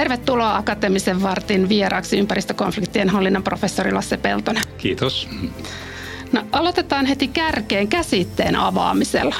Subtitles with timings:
[0.00, 4.62] Tervetuloa Akateemisen vartin vieraaksi ympäristökonfliktien hallinnan professori Lasse Peltonen.
[4.78, 5.28] Kiitos.
[6.32, 9.36] No, aloitetaan heti kärkeen käsitteen avaamisella.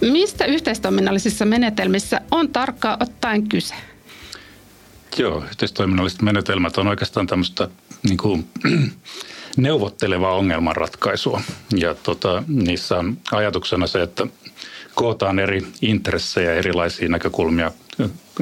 [0.00, 3.74] Mistä yhteistoiminnallisissa menetelmissä on tarkkaan ottaen kyse?
[5.18, 7.68] Joo, yhteistoiminnalliset menetelmät on oikeastaan tämmöistä
[8.02, 8.48] niin kuin,
[9.56, 11.40] neuvottelevaa ongelmanratkaisua.
[11.76, 14.26] Ja tota, niissä on ajatuksena se, että
[14.96, 17.72] kootaan eri intressejä, erilaisia näkökulmia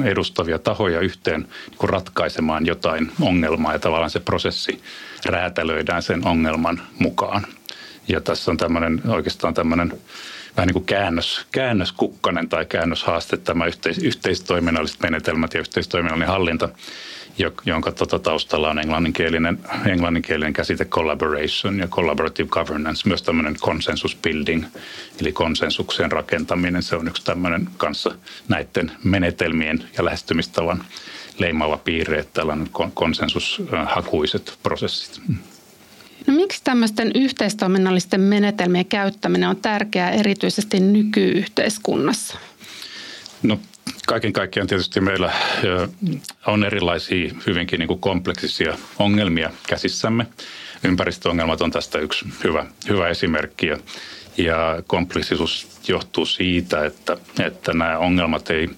[0.03, 4.81] edustavia tahoja yhteen niin ratkaisemaan jotain ongelmaa ja tavallaan se prosessi
[5.25, 7.47] räätälöidään sen ongelman mukaan.
[8.07, 9.93] Ja tässä on tämmöinen, oikeastaan tämmöinen
[10.57, 16.69] vähän niin kuin käännös, käännöskukkanen tai käännöshaaste tämä yhteis, yhteistoiminnalliset menetelmät ja yhteistoiminnallinen hallinta,
[17.65, 24.65] jonka tota taustalla on englanninkielinen, englanninkielinen käsite collaboration ja collaborative governance, myös tämmöinen consensus building,
[25.21, 26.83] eli konsensuksen rakentaminen.
[26.83, 28.15] Se on yksi tämmöinen kanssa
[28.47, 30.83] näiden menetelmien ja lähestymistavan
[31.39, 35.21] leimaava piirre, että tällainen konsensushakuiset prosessit.
[36.27, 42.37] No miksi tämmöisten yhteistoiminnallisten menetelmien käyttäminen on tärkeää erityisesti nykyyhteiskunnassa?
[43.43, 43.59] No
[44.05, 45.33] kaiken kaikkiaan tietysti meillä
[46.47, 50.27] on erilaisia hyvinkin niin kuin kompleksisia ongelmia käsissämme.
[50.83, 53.67] Ympäristöongelmat on tästä yksi hyvä, hyvä esimerkki.
[54.37, 58.69] Ja kompleksisuus johtuu siitä, että, että nämä ongelmat ei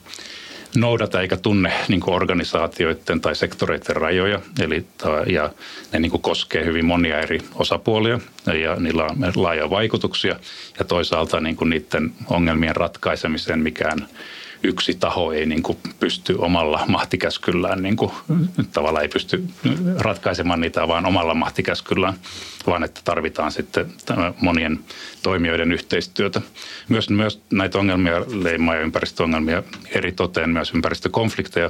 [0.75, 4.39] noudata eikä tunne niin organisaatioiden tai sektoreiden rajoja.
[4.59, 4.85] Eli,
[5.27, 5.53] ja
[5.91, 10.39] ne niin koskee hyvin monia eri osapuolia ja niillä on laaja vaikutuksia.
[10.79, 14.07] Ja toisaalta niin niiden ongelmien ratkaisemiseen mikään
[14.63, 18.11] yksi taho ei niin kuin pysty omalla mahtikäskyllään, niin kuin,
[18.73, 19.43] tavallaan ei pysty
[19.97, 22.13] ratkaisemaan niitä vaan omalla mahtikäskyllään,
[22.67, 23.93] vaan että tarvitaan sitten
[24.41, 24.79] monien
[25.23, 26.41] toimijoiden yhteistyötä.
[26.89, 31.69] Myös, myös näitä ongelmia leimaa ja ympäristöongelmia eri toteen, myös ympäristökonflikteja,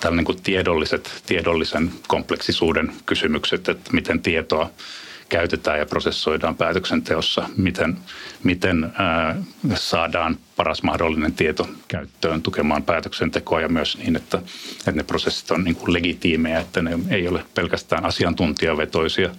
[0.00, 4.70] tällainen kuin tiedolliset, tiedollisen kompleksisuuden kysymykset, että miten tietoa
[5.28, 7.98] käytetään ja prosessoidaan päätöksenteossa, miten,
[8.42, 9.36] miten ää,
[9.74, 14.38] saadaan paras mahdollinen tieto käyttöön tukemaan päätöksentekoa ja myös niin, että,
[14.78, 19.30] että ne prosessit on niin kuin legitiimejä, että ne ei ole pelkästään asiantuntijavetoisia,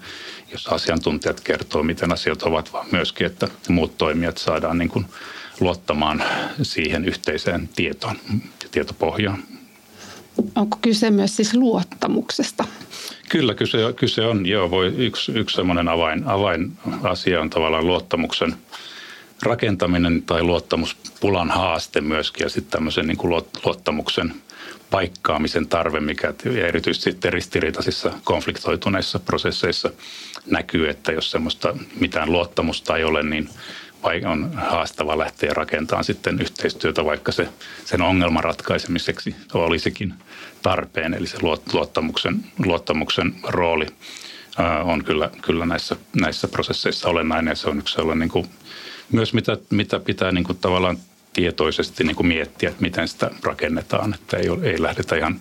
[0.52, 5.06] jos asiantuntijat kertoo, miten asiat ovat, vaan myöskin, että muut toimijat saadaan niin kuin
[5.60, 6.24] luottamaan
[6.62, 8.16] siihen yhteiseen tietoon
[8.64, 9.44] ja tietopohjaan.
[10.56, 12.66] Onko kyse myös siis luottamuksesta?
[13.30, 14.46] Kyllä, kyse, kyse on.
[14.46, 18.56] Joo, voi, yksi, yksi semmoinen avain, avainasia on tavallaan luottamuksen
[19.44, 24.34] rakentaminen tai luottamuspulan haaste myöskin ja sitten tämmöisen niin kuin luottamuksen
[24.92, 26.34] paikkaamisen tarve, mikä
[26.68, 29.90] erityisesti sitten ristiriitaisissa konfliktoituneissa prosesseissa
[30.46, 33.50] näkyy, että jos semmoista mitään luottamusta ei ole, niin
[34.32, 37.50] on haastava lähteä rakentamaan sitten yhteistyötä, vaikka se
[37.86, 40.14] sen ongelman ratkaisemiseksi olisikin
[40.62, 41.14] tarpeen.
[41.14, 41.38] Eli se
[41.74, 43.88] luottamuksen, luottamuksen rooli
[44.84, 48.50] on kyllä, kyllä näissä, näissä prosesseissa olennainen se on yksi sellainen niin kuin,
[49.12, 50.98] myös mitä, mitä pitää niin kuin tavallaan
[51.34, 55.40] tietoisesti niin kuin miettiä, että miten sitä rakennetaan, että ei, ei lähdetä ihan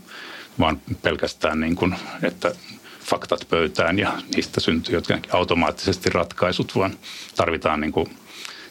[0.58, 2.54] vaan pelkästään niin kuin, että
[3.04, 6.98] faktat pöytään ja niistä syntyy jotenkin automaattisesti ratkaisut, vaan
[7.36, 8.16] tarvitaan niin kuin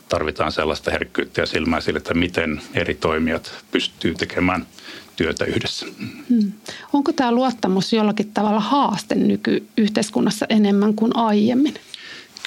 [0.09, 4.67] tarvitaan sellaista herkkyyttä ja silmää sille, että miten eri toimijat pystyy tekemään
[5.15, 5.85] työtä yhdessä.
[6.29, 6.51] Hmm.
[6.93, 11.73] Onko tämä luottamus jollakin tavalla haaste nykyyhteiskunnassa enemmän kuin aiemmin?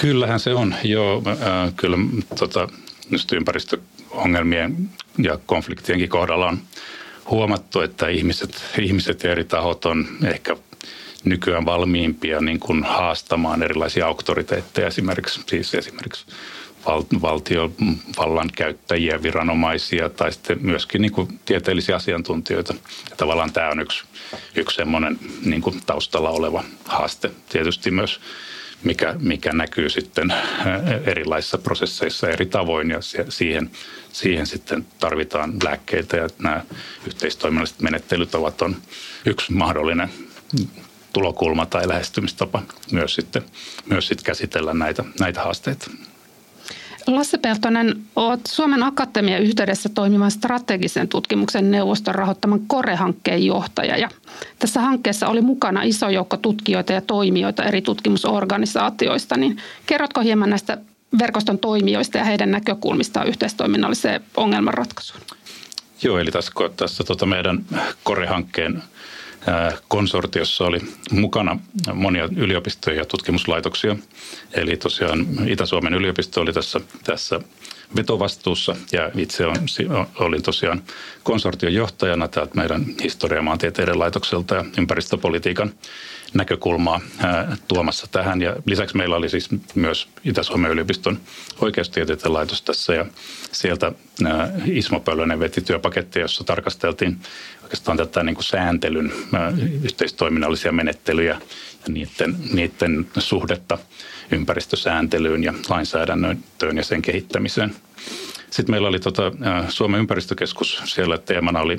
[0.01, 1.23] Kyllähän se on, joo.
[1.27, 1.97] Äh, kyllä
[2.39, 2.69] tota,
[3.33, 6.59] ympäristöongelmien ja konfliktienkin kohdalla on
[7.31, 10.57] huomattu, että ihmiset, ihmiset ja eri tahot on ehkä
[11.25, 16.27] nykyään valmiimpia niin kuin haastamaan erilaisia auktoriteetteja esimerkiksi, siis esimerkiksi
[17.23, 22.75] valtiovallan käyttäjiä, viranomaisia tai sitten myöskin niin kuin tieteellisiä asiantuntijoita.
[23.11, 24.05] Ja tavallaan tämä on yksi,
[24.55, 27.31] yksi semmoinen niin kuin taustalla oleva haaste.
[27.49, 28.21] Tietysti myös
[28.85, 30.35] mikä, mikä näkyy sitten
[31.05, 33.71] erilaisissa prosesseissa eri tavoin ja siihen,
[34.13, 36.65] siihen sitten tarvitaan lääkkeitä ja nämä
[37.07, 38.77] yhteistoiminnalliset menettelytavat on
[39.27, 40.11] yksi mahdollinen
[41.13, 42.63] tulokulma tai lähestymistapa
[42.93, 43.43] myös sitten,
[43.87, 45.91] myös sitten käsitellä näitä, näitä haasteita.
[47.07, 53.97] Lasse Peltonen, olet Suomen Akatemian yhteydessä toimivan strategisen tutkimuksen neuvoston rahoittaman KORE-hankkeen johtaja.
[53.97, 54.09] Ja
[54.59, 59.37] tässä hankkeessa oli mukana iso joukko tutkijoita ja toimijoita eri tutkimusorganisaatioista.
[59.37, 59.57] Niin
[59.87, 60.79] kerrotko hieman näistä
[61.19, 65.21] verkoston toimijoista ja heidän näkökulmistaan yhteistoiminnalliseen ongelmanratkaisuun?
[66.03, 67.65] Joo, eli tässä, tässä tota meidän
[68.05, 68.83] KORE-hankkeen
[69.89, 70.79] konsortiossa oli
[71.11, 71.59] mukana
[71.95, 73.97] monia yliopistoja ja tutkimuslaitoksia.
[74.53, 77.41] Eli tosiaan Itä-Suomen yliopisto oli tässä, tässä
[77.97, 79.57] vetovastuussa ja itse on,
[80.19, 80.83] olin tosiaan
[81.23, 85.73] konsortion johtajana täältä meidän historia- maantieteiden laitokselta ja ympäristöpolitiikan
[86.35, 87.01] näkökulmaa
[87.69, 88.43] tuomassa tähän.
[88.43, 91.21] Ja lisäksi meillä oli siis myös Itä-Suomen yliopiston
[91.61, 93.07] oikeustieteiden laitos tässä ja
[93.53, 93.93] sieltä
[94.65, 97.19] Ismo Pölönen veti työpakettia, jossa tarkasteltiin
[97.63, 101.41] oikeastaan tätä niin kuin sääntelyn ää, yhteistoiminnallisia menettelyjä
[101.87, 103.79] ja niiden, niiden suhdetta
[104.31, 106.45] ympäristösääntelyyn ja lainsäädännön
[106.77, 107.75] ja sen kehittämiseen.
[108.51, 109.33] Sitten meillä oli tota,
[109.69, 111.79] Suomen ympäristökeskus, siellä teemana oli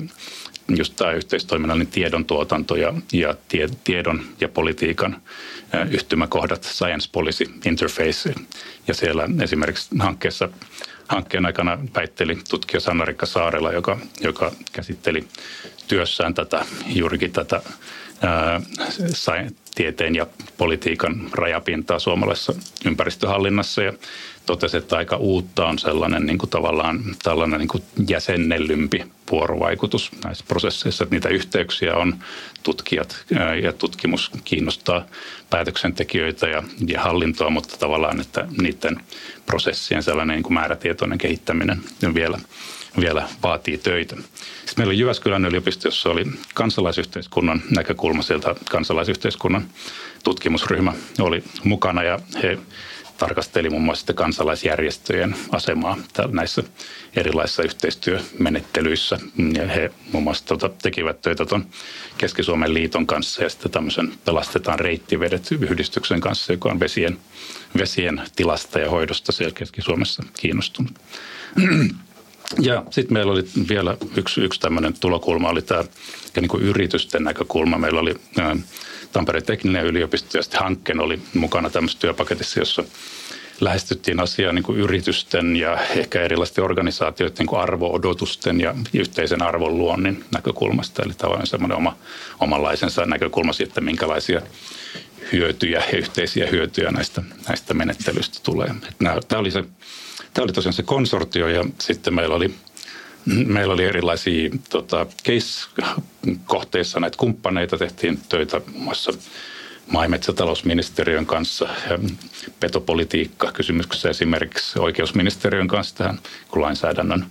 [0.68, 5.22] just tämä yhteistoiminnallinen tiedon tuotanto ja, ja tie, tiedon ja politiikan
[5.90, 8.34] yhtymäkohdat, Science Policy Interface.
[8.86, 10.48] Ja siellä esimerkiksi hankkeessa,
[11.08, 15.24] hankkeen aikana väitteli tutkija Sanna-Rikka Saarela, joka, joka käsitteli
[15.88, 17.62] työssään tätä, juurikin tätä
[18.22, 18.60] ää,
[19.74, 20.26] tieteen ja
[20.58, 22.54] politiikan rajapintaa suomalaisessa
[22.86, 23.92] ympäristöhallinnassa ja
[24.52, 30.44] totesi, että aika uutta on sellainen niin kuin tavallaan tällainen niin kuin jäsennellympi vuorovaikutus näissä
[30.48, 32.14] prosesseissa, että niitä yhteyksiä on
[32.62, 33.24] tutkijat
[33.62, 35.04] ja tutkimus kiinnostaa
[35.50, 39.00] päätöksentekijöitä ja, ja hallintoa, mutta tavallaan, että niiden
[39.46, 41.82] prosessien sellainen niin kuin määrätietoinen kehittäminen
[42.14, 42.38] vielä,
[43.00, 44.16] vielä vaatii töitä.
[44.16, 49.64] Sitten meillä Jyväskylän yliopisto, jossa oli kansalaisyhteiskunnan näkökulma sieltä kansalaisyhteiskunnan
[50.24, 52.58] tutkimusryhmä oli mukana ja he
[53.22, 55.96] tarkasteli muun muassa kansalaisjärjestöjen asemaa
[56.32, 56.62] näissä
[57.16, 59.18] erilaisissa yhteistyömenettelyissä.
[59.54, 61.66] Ja he muun muassa tuota, tekivät töitä tuon
[62.18, 67.18] Keski-Suomen liiton kanssa ja sitten tämmöisen Pelastetaan reittivedet yhdistyksen kanssa, joka on vesien,
[67.78, 70.92] vesien tilasta ja hoidosta siellä Keski-Suomessa kiinnostunut.
[72.60, 75.84] Ja sitten meillä oli vielä yksi, yksi tämmöinen tulokulma, oli tämä
[76.40, 77.78] niin yritysten näkökulma.
[77.78, 78.56] Meillä oli ää,
[79.12, 82.84] Tampereen tekninen yliopisto ja sitten hankkeen oli mukana tämmöisessä työpaketissa, jossa
[83.60, 90.24] lähestyttiin asiaa niin kuin yritysten ja ehkä erilaisten organisaatioiden niin arvo-odotusten ja yhteisen arvon luonnin
[90.30, 91.02] näkökulmasta.
[91.02, 91.96] Eli tavallaan semmoinen oma,
[92.40, 94.42] omanlaisensa näkökulma siitä, minkälaisia
[95.32, 98.74] hyötyjä ja yhteisiä hyötyjä näistä, näistä menettelyistä tulee.
[99.28, 99.64] Tämä oli, se,
[100.34, 102.54] tämä oli tosiaan se konsortio ja sitten meillä oli
[103.26, 109.12] Meillä oli erilaisia tota, case-kohteissa näitä kumppaneita, tehtiin töitä muun muassa
[109.86, 111.68] maa- ja metsätalousministeriön kanssa
[112.60, 117.26] petopolitiikka kysymyksessä esimerkiksi oikeusministeriön kanssa tähän kun lainsäädännön,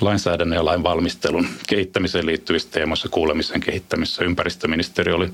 [0.00, 4.24] lainsäädännön ja lain valmistelun kehittämiseen liittyvistä teemoissa kuulemisen kehittämisessä.
[4.24, 5.30] Ympäristöministeriö oli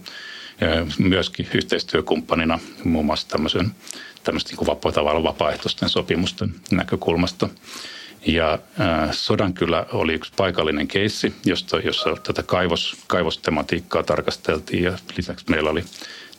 [0.98, 3.70] myöskin yhteistyökumppanina muun muassa tämmöisen,
[4.24, 7.48] tämmöistä niin vapaa, vapaaehtoisten sopimusten näkökulmasta.
[8.26, 14.82] Ja äh, Sodankylä oli yksi paikallinen keissi, josta, jossa tätä kaivos, kaivostematiikkaa tarkasteltiin.
[14.82, 15.84] Ja lisäksi meillä oli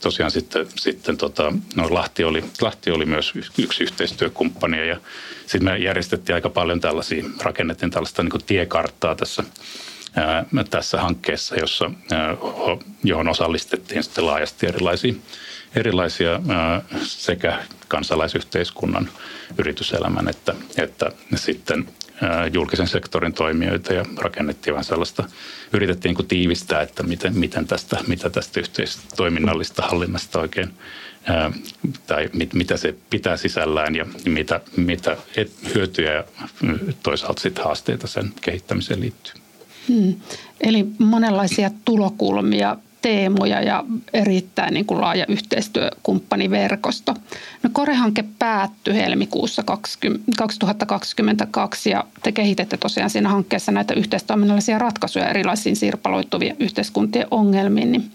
[0.02, 4.98] tosiaan sitten, sitten tota, no Lahti, oli, Lahti oli myös yksi yhteistyökumppani ja
[5.42, 9.44] sitten me järjestettiin aika paljon tällaisia, rakennettiin tällaista niin tiekarttaa tässä,
[10.16, 12.38] ää, tässä hankkeessa, jossa, ää,
[13.04, 15.14] johon osallistettiin sitten laajasti erilaisia,
[15.76, 19.10] erilaisia ää, sekä kansalaisyhteiskunnan,
[19.58, 21.88] yrityselämän että, että sitten
[22.54, 25.24] julkisen sektorin toimijoita ja rakennettiin vähän sellaista,
[25.74, 30.74] yritettiin niin tiivistää, että miten, miten tästä, mitä tästä yhteistoiminnallista hallinnasta oikein
[32.08, 35.18] tai mit, mitä se pitää sisällään ja mitä, mitä
[35.76, 36.24] hyötyjä ja
[37.04, 39.34] toisaalta sitten haasteita sen kehittämiseen liittyy.
[39.88, 40.16] Hmm.
[40.62, 47.14] Eli monenlaisia tulokulmia teemoja ja erittäin niin kuin laaja yhteistyökumppaniverkosto.
[47.64, 55.30] No Kore-hanke päättyi helmikuussa 20, 2022 ja te kehitette tosiaan siinä hankkeessa näitä yhteistoiminnallisia ratkaisuja
[55.30, 57.92] erilaisiin sirpaloittuvien yhteiskuntien ongelmiin.
[57.92, 58.12] Niin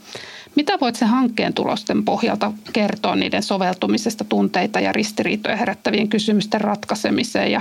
[0.55, 7.53] mitä voit sen hankkeen tulosten pohjalta kertoa niiden soveltumisesta tunteita ja ristiriitoja herättävien kysymysten ratkaisemiseen
[7.53, 7.61] ja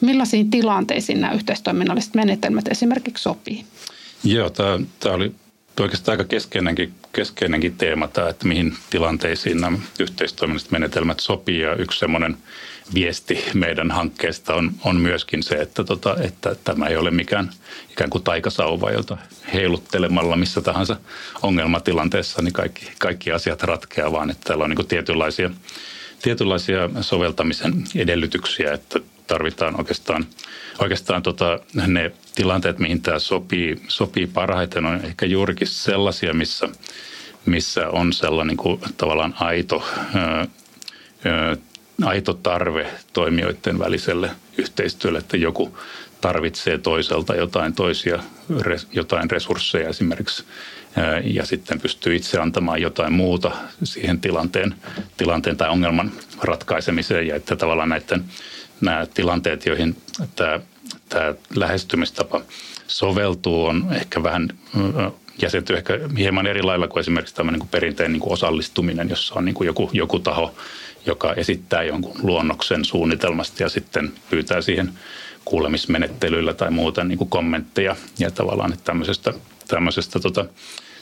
[0.00, 3.64] millaisiin tilanteisiin nämä yhteistoiminnalliset menetelmät esimerkiksi sopii?
[4.24, 5.34] Joo, tämä, tämä oli
[5.82, 11.60] oikeastaan aika keskeinenkin, keskeinenkin teema tämä, että mihin tilanteisiin nämä yhteistoiminnalliset menetelmät sopii.
[11.60, 12.36] Ja yksi semmoinen
[12.94, 17.50] viesti meidän hankkeesta on, on myöskin se, että, tota, että tämä ei ole mikään
[17.90, 19.16] ikään kuin taikasauva, jota
[19.52, 20.96] heiluttelemalla missä tahansa
[21.42, 25.50] ongelmatilanteessa niin kaikki, kaikki asiat ratkeaa, vaan että täällä on niin tietynlaisia,
[26.22, 30.26] tietynlaisia soveltamisen edellytyksiä, että tarvitaan oikeastaan,
[30.78, 36.68] oikeastaan tota, ne tilanteet, mihin tämä sopii, sopii parhaiten, on ehkä juurikin sellaisia, missä,
[37.46, 40.46] missä on sellainen kuin tavallaan aito, ää,
[42.04, 45.78] aito tarve toimijoiden väliselle yhteistyölle, että joku
[46.20, 48.18] tarvitsee toiselta jotain toisia,
[48.92, 50.44] jotain resursseja esimerkiksi
[51.24, 53.50] ja sitten pystyy itse antamaan jotain muuta
[53.84, 54.74] siihen tilanteen,
[55.16, 58.24] tilanteen tai ongelman ratkaisemiseen ja että tavallaan näiden
[58.80, 59.96] nämä tilanteet, joihin
[60.36, 60.60] tämä,
[61.08, 62.40] tämä lähestymistapa
[62.86, 64.48] soveltuu, on ehkä vähän
[65.42, 69.44] jäsenty ehkä hieman eri lailla kuin esimerkiksi tämmöinen kuin perinteinen niin kuin osallistuminen, jossa on
[69.44, 70.54] niin kuin joku, joku taho,
[71.06, 74.92] joka esittää jonkun luonnoksen suunnitelmasta ja sitten pyytää siihen
[75.44, 77.96] kuulemismenettelyillä tai muuta niin kuin kommentteja.
[78.18, 79.34] Ja tavallaan että tämmöisestä,
[79.68, 80.44] tämmöisestä tota,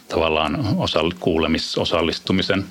[0.09, 2.65] tavallaan osall, kuulemisosallistumisen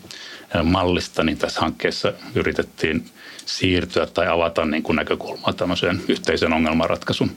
[0.64, 3.06] mallista, niin tässä hankkeessa yritettiin
[3.46, 7.32] siirtyä tai avata niin kuin näkökulmaa tämmöiseen yhteisen ongelmanratkaisun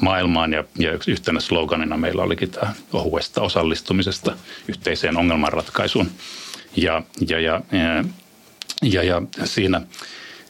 [0.00, 0.52] maailmaan.
[0.52, 4.36] Ja, ja yhtenä sloganina meillä olikin tämä ohuesta osallistumisesta
[4.68, 6.10] yhteiseen ongelmanratkaisuun.
[6.76, 7.60] Ja, ja, ja,
[8.82, 9.80] ja, ja siinä,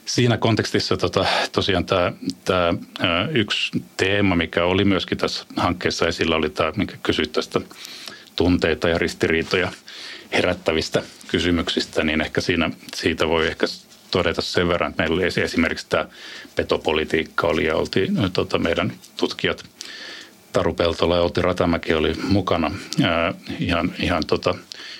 [0.05, 2.13] siinä kontekstissa tota, tosiaan tämä,
[2.45, 7.61] tämä yksi teema, mikä oli myöskin tässä hankkeessa esillä, oli tämä, mikä kysyt tästä
[8.35, 9.71] tunteita ja ristiriitoja
[10.33, 13.67] herättävistä kysymyksistä, niin ehkä siinä, siitä voi ehkä
[14.11, 16.05] todeta sen verran, että meillä oli esimerkiksi tämä
[16.55, 19.65] petopolitiikka oli ja oltiin tota, meidän tutkijat
[20.53, 22.71] Taru Peltola ja Outi Ratamäki oli mukana
[23.03, 24.55] ää, ihan, ihan tota,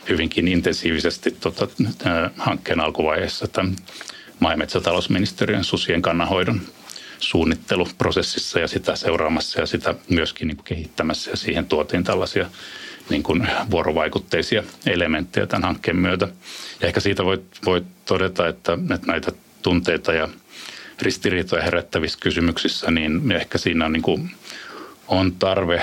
[0.09, 1.67] hyvinkin intensiivisesti tota,
[2.05, 3.75] ää, hankkeen alkuvaiheessa tämän
[4.39, 6.61] maa- ja metsätalousministeriön susien kannanhoidon
[7.19, 12.49] suunnitteluprosessissa ja sitä seuraamassa ja sitä myöskin niin kehittämässä ja siihen tuotiin tällaisia
[13.09, 16.27] niin kuin vuorovaikutteisia elementtejä tämän hankkeen myötä.
[16.81, 19.31] Ja ehkä siitä voi, voi todeta, että, että näitä
[19.61, 20.29] tunteita ja
[21.01, 24.31] ristiriitoja herättävissä kysymyksissä, niin ehkä siinä on, niin kuin,
[25.07, 25.81] on tarve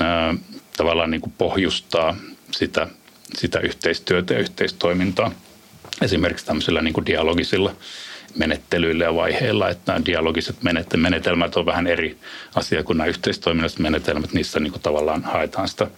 [0.00, 0.34] ää,
[0.76, 2.16] tavallaan niin kuin pohjustaa
[2.50, 2.86] sitä,
[3.34, 5.32] sitä yhteistyötä ja yhteistoimintaa
[6.02, 7.74] esimerkiksi tämmöisillä niin kuin dialogisilla
[8.34, 10.56] menettelyillä ja vaiheilla, että nämä dialogiset
[10.96, 12.18] menetelmät on vähän eri
[12.54, 14.32] asia kuin nämä yhteistoiminnalliset menetelmät.
[14.32, 15.90] Niissä niin kuin tavallaan haetaan sitä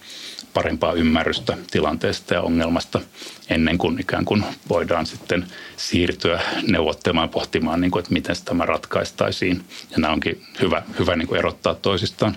[0.53, 3.01] parempaa ymmärrystä tilanteesta ja ongelmasta
[3.49, 5.45] ennen kuin ikään kuin voidaan sitten
[5.77, 9.63] siirtyä neuvottelemaan pohtimaan, niin kuin, että miten tämä ratkaistaisiin.
[9.91, 12.35] Ja nämä onkin hyvä, hyvä niin kuin erottaa toisistaan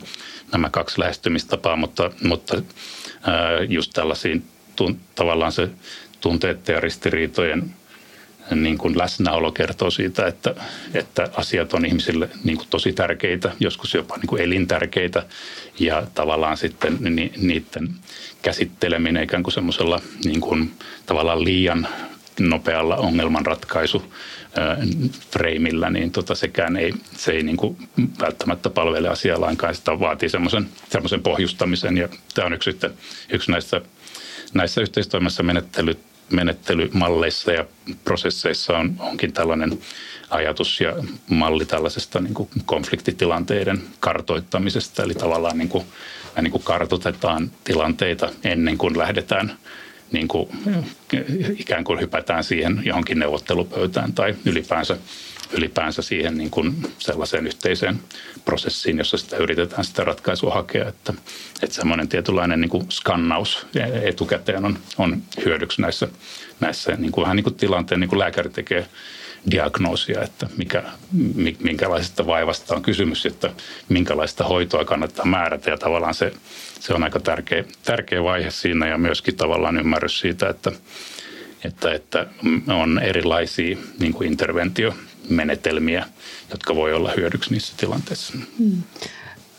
[0.53, 2.63] nämä kaksi lähestymistapaa, mutta, mutta
[3.69, 4.45] just tällaisiin
[5.15, 5.71] tavallaan se
[6.21, 7.75] tunteiden ja ristiriitojen
[8.51, 10.55] niin kuin läsnäolo kertoo siitä, että,
[10.95, 15.27] että asiat on ihmisille niin kuin tosi tärkeitä, joskus jopa niin kuin elintärkeitä
[15.79, 17.89] ja tavallaan sitten ni, niiden
[18.43, 20.73] käsitteleminen ikään kuin semmoisella niin kuin
[21.07, 21.89] tavallaan liian
[22.41, 24.13] nopealla ongelmanratkaisu
[25.31, 27.77] freimillä, niin tota sekään ei, se ei niin kuin
[28.21, 29.75] välttämättä palvele asiaa lainkaan.
[29.75, 32.79] Sitä vaatii semmoisen, semmoisen pohjustamisen ja tämä on yksi,
[33.31, 33.81] yksi näissä,
[34.55, 35.99] näissä yhteistoimassa menettelyt
[36.31, 37.65] menettelymalleissa ja
[38.05, 39.79] prosesseissa on, onkin tällainen
[40.31, 40.93] ajatus ja
[41.29, 45.03] malli tällaisesta niin kuin konfliktitilanteiden kartoittamisesta.
[45.03, 45.85] Eli tavallaan niin kuin,
[46.41, 49.59] niin kuin kartoitetaan tilanteita ennen kuin lähdetään
[50.13, 50.49] niin kuin,
[51.59, 54.97] ikään kuin hypätään siihen johonkin neuvottelupöytään tai ylipäänsä
[55.53, 58.01] ylipäänsä siihen niin kuin sellaiseen yhteiseen
[58.45, 60.89] prosessiin, jossa sitä yritetään sitä ratkaisua hakea.
[60.89, 61.15] Että,
[61.63, 63.67] että semmoinen tietynlainen niin kuin skannaus
[64.03, 66.09] etukäteen on, on hyödyksi näissä,
[66.61, 68.89] näissä niin kuin vähän niin kuin tilanteen, niin kuin lääkäri tekee
[69.51, 70.83] diagnoosia, että mikä,
[71.61, 73.51] minkälaisesta vaivasta on kysymys, että
[73.89, 76.33] minkälaista hoitoa kannattaa määrätä ja tavallaan se,
[76.81, 80.73] se on aika tärkeä, tärkeä vaihe siinä ja myöskin tavallaan ymmärrys siitä, että,
[81.65, 82.27] että, että
[82.69, 84.95] on erilaisia niin kuin interventio
[85.29, 86.07] menetelmiä,
[86.51, 88.33] jotka voi olla hyödyksi niissä tilanteissa.
[88.59, 88.83] Hmm.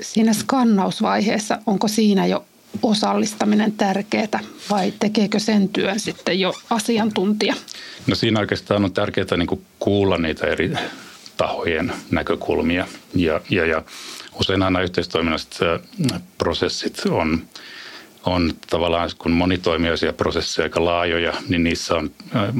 [0.01, 2.45] Siinä skannausvaiheessa, onko siinä jo
[2.81, 7.55] osallistaminen tärkeää vai tekeekö sen työn sitten jo asiantuntija?
[8.07, 10.73] No siinä oikeastaan on tärkeää niin kuulla niitä eri
[11.37, 13.83] tahojen näkökulmia ja, ja, ja
[14.39, 15.57] usein aina yhteistoiminnalliset
[16.37, 17.41] prosessit on,
[18.25, 22.11] on tavallaan, kun monitoimijaisia prosesseja aika laajoja, niin niissä on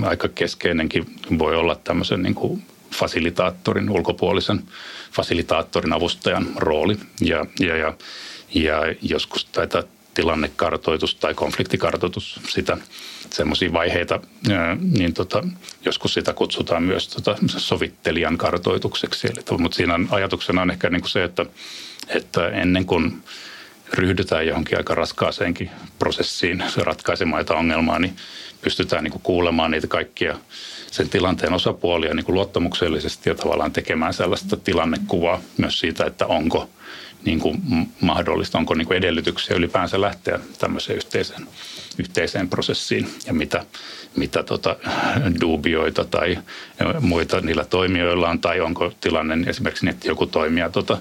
[0.05, 1.05] aika keskeinenkin
[1.39, 4.63] voi olla tämmöisen niin kuin fasilitaattorin, ulkopuolisen
[5.11, 6.97] fasilitaattorin avustajan rooli.
[7.21, 7.93] Ja, ja, ja,
[8.53, 12.77] ja joskus tätä tilannekartoitus tai konfliktikartoitus, sitä
[13.29, 14.19] semmoisia vaiheita,
[14.97, 15.43] niin tota,
[15.85, 19.27] joskus sitä kutsutaan myös tota sovittelijan kartoitukseksi.
[19.27, 21.45] Eli, mutta siinä on, ajatuksena on ehkä niin kuin se, että,
[22.07, 23.23] että ennen kuin
[23.93, 28.15] ryhdytään johonkin aika raskaaseenkin prosessiin ratkaisemaan jotain ongelmaa, niin
[28.61, 30.37] pystytään niin kuin kuulemaan niitä kaikkia
[30.91, 36.69] sen tilanteen osapuolia niin kuin luottamuksellisesti ja tavallaan tekemään sellaista tilannekuvaa myös siitä, että onko
[37.25, 37.61] niin kuin
[38.01, 41.47] mahdollista, onko niin kuin edellytyksiä ylipäänsä lähteä tämmöiseen yhteiseen,
[41.97, 43.65] yhteiseen prosessiin ja mitä,
[44.15, 44.75] mitä tota
[45.41, 46.37] dubioita tai
[46.99, 50.97] muita niillä toimijoilla on tai onko tilanne esimerkiksi että joku toimija tota,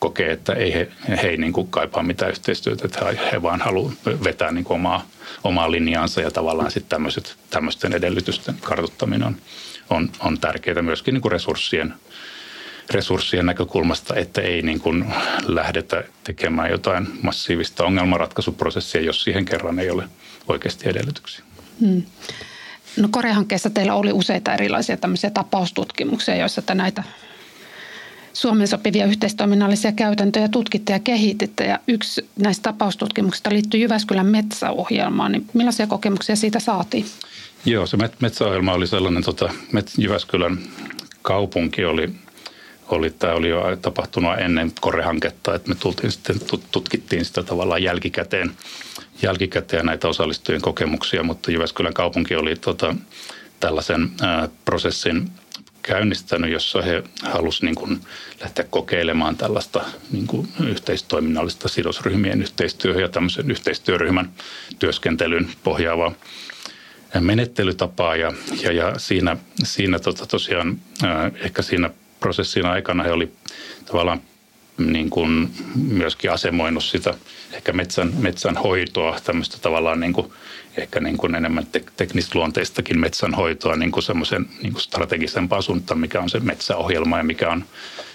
[0.00, 3.94] kokee, että ei he, he ei niin kuin kaipaa mitään yhteistyötä, että he vaan haluavat
[4.24, 5.06] vetää niin kuin omaa,
[5.44, 9.36] omaa linjaansa ja tavallaan sitten tämmöiset, tämmöisten edellytysten kartuttaminen on,
[9.90, 11.94] on, on tärkeää myöskin niin kuin resurssien,
[12.90, 15.04] resurssien näkökulmasta, että ei niin kuin
[15.46, 20.04] lähdetä tekemään jotain massiivista ongelmanratkaisuprosessia, jos siihen kerran ei ole
[20.48, 21.44] oikeasti edellytyksiä.
[21.80, 22.02] Hmm.
[22.96, 27.02] No Korehankkeessa teillä oli useita erilaisia tämmöisiä tapaustutkimuksia, joissa te näitä
[28.32, 31.64] Suomen sopivia yhteistoiminnallisia käytäntöjä tutkitte ja kehititte.
[31.64, 35.32] Ja yksi näistä tapaustutkimuksista liittyy Jyväskylän metsäohjelmaan.
[35.32, 37.06] Niin millaisia kokemuksia siitä saatiin?
[37.64, 39.50] Joo, se metsäohjelma oli sellainen, tota,
[39.98, 40.58] Jyväskylän
[41.22, 42.10] kaupunki oli,
[42.88, 46.36] oli, tämä oli jo tapahtunut ennen korehanketta, että me tultiin sitten,
[46.70, 48.52] tutkittiin sitä tavallaan jälkikäteen,
[49.22, 52.94] jälkikäteen näitä osallistujien kokemuksia, mutta Jyväskylän kaupunki oli tota,
[53.60, 55.30] tällaisen ää, prosessin
[55.82, 58.00] käynnistänyt, jossa he halusivat niin kuin
[58.40, 64.30] lähteä kokeilemaan tällaista niin kuin yhteistoiminnallista sidosryhmien yhteistyöhön ja tämmöisen yhteistyöryhmän
[64.78, 66.12] työskentelyyn pohjaavaa
[67.20, 68.16] menettelytapaa.
[68.16, 68.32] Ja,
[68.62, 70.78] ja, ja siinä, siinä tota tosiaan
[71.40, 73.32] ehkä siinä prosessin aikana he oli
[73.86, 74.20] tavallaan
[74.86, 77.14] niin kuin myöskin asemoinut sitä
[77.52, 80.32] ehkä metsän, metsän hoitoa, tämmöistä tavallaan niin kuin,
[80.76, 86.20] ehkä niin kuin enemmän tek, teknisluonteistakin metsänhoitoa niin kuin semmoisen niin kuin strategisempaa suuntaan, mikä
[86.20, 87.64] on se metsäohjelma ja mikä on,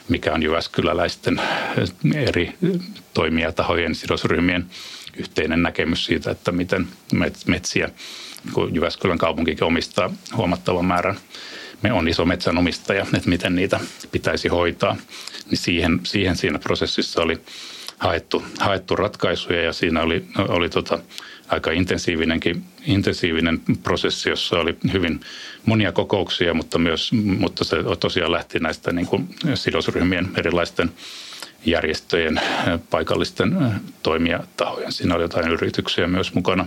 [0.10, 1.42] mikä on Jyväskyläläisten
[2.16, 2.54] eri
[3.14, 4.66] toimijatahojen, sidosryhmien
[5.18, 6.88] yhteinen näkemys siitä, että miten
[7.48, 7.90] metsiä
[8.54, 11.16] kun Jyväskylän kaupunkikin omistaa huomattavan määrän,
[11.86, 13.80] me on iso metsänomistaja, että miten niitä
[14.12, 14.98] pitäisi hoitaa,
[15.50, 17.42] niin siihen, siihen siinä prosessissa oli
[17.98, 21.00] haettu, haettu ratkaisuja ja siinä oli, oli tota,
[21.48, 25.20] aika intensiivinenkin intensiivinen prosessi, jossa oli hyvin
[25.65, 30.92] monia kokouksia, mutta, myös, mutta se tosiaan lähti näistä niin kuin sidosryhmien erilaisten
[31.65, 32.42] järjestöjen,
[32.89, 33.58] paikallisten
[34.04, 34.92] toimijatahojen.
[34.92, 36.65] Siinä oli jotain yrityksiä myös mukana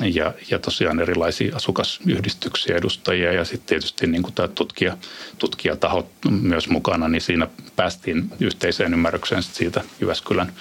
[0.00, 4.96] ja, ja tosiaan erilaisia asukasyhdistyksiä edustajia ja sitten tietysti niin kuin tämä tutkija,
[5.38, 10.52] tutkijatahot myös mukana, niin siinä päästiin yhteiseen ymmärrykseen siitä Jyväskylän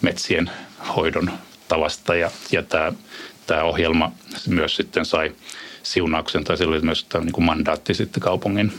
[0.00, 0.50] metsien
[0.96, 1.30] hoidon
[1.68, 2.14] tavasta.
[2.14, 2.92] Ja, ja tämä,
[3.46, 4.12] tämä ohjelma
[4.46, 5.32] myös sitten sai
[5.82, 8.72] siunauksen tai sillä oli myös tämä niin kuin mandaatti sitten kaupungin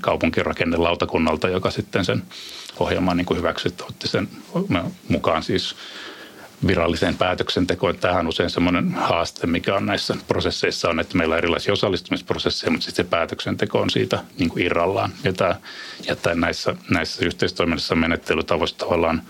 [0.00, 2.22] kaupunkirakennelautakunnalta, joka sitten sen
[2.78, 4.28] ohjelman niin hyväksyi, otti sen
[5.08, 5.76] mukaan siis
[6.66, 7.98] viralliseen päätöksentekoon.
[7.98, 12.70] Tämähän on usein semmoinen haaste, mikä on näissä prosesseissa on, että meillä on erilaisia osallistumisprosesseja,
[12.70, 15.10] mutta sitten se päätöksenteko on siitä niin kuin irrallaan.
[15.24, 15.56] Ja, tämä,
[16.06, 19.22] ja tämä näissä, näissä yhteistoiminnassa menettelytavoissa tavallaan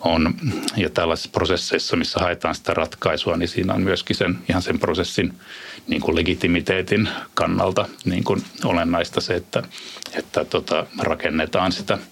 [0.00, 0.34] on,
[0.76, 5.34] ja tällaisissa prosesseissa, missä haetaan sitä ratkaisua, niin siinä on myöskin sen, ihan sen prosessin
[5.88, 9.62] niin kuin legitimiteetin kannalta niin kuin olennaista se, että,
[10.14, 11.98] että tota, rakennetaan sitä–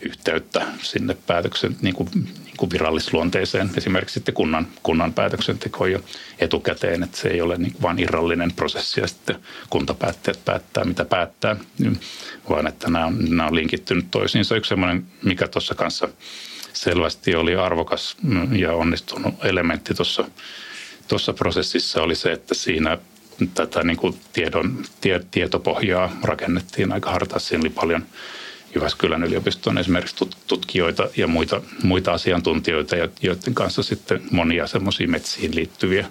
[0.00, 6.00] yhteyttä sinne päätöksen niin kuin, niin kuin virallisluonteeseen, esimerkiksi sitten kunnan, kunnan päätöksentekoon jo
[6.38, 9.36] etukäteen, että se ei ole niin vain irrallinen prosessi ja sitten
[9.70, 11.56] kuntapäättäjät päättää, mitä päättää,
[12.48, 14.56] vaan että nämä on, nämä on linkittynyt toisiinsa.
[14.56, 16.08] Yksi sellainen, mikä tuossa kanssa
[16.72, 18.16] selvästi oli arvokas
[18.52, 20.24] ja onnistunut elementti tuossa
[21.08, 22.98] tuossa prosessissa oli se, että siinä
[23.54, 27.48] tätä niin kuin tiedon, tie, tietopohjaa rakennettiin aika hartaasti.
[27.48, 28.06] Siinä oli paljon
[28.74, 36.06] Jyväskylän yliopiston esimerkiksi tutkijoita ja muita, muita asiantuntijoita, joiden kanssa sitten monia semmoisia metsiin liittyviä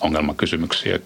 [0.00, 0.98] ongelmakysymyksiä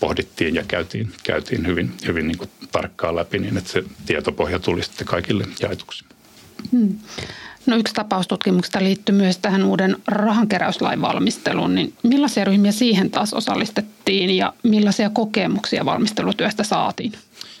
[0.00, 4.82] pohdittiin ja käytiin, käytiin hyvin, hyvin niin kuin tarkkaan läpi niin, että se tietopohja tuli
[4.82, 6.04] sitten kaikille jaetuksi.
[6.72, 6.98] Hmm.
[7.66, 14.30] No yksi tapaustutkimuksesta liittyy myös tähän uuden rahankeräyslain valmisteluun, niin millaisia ryhmiä siihen taas osallistettiin
[14.30, 17.12] ja millaisia kokemuksia valmistelutyöstä saatiin?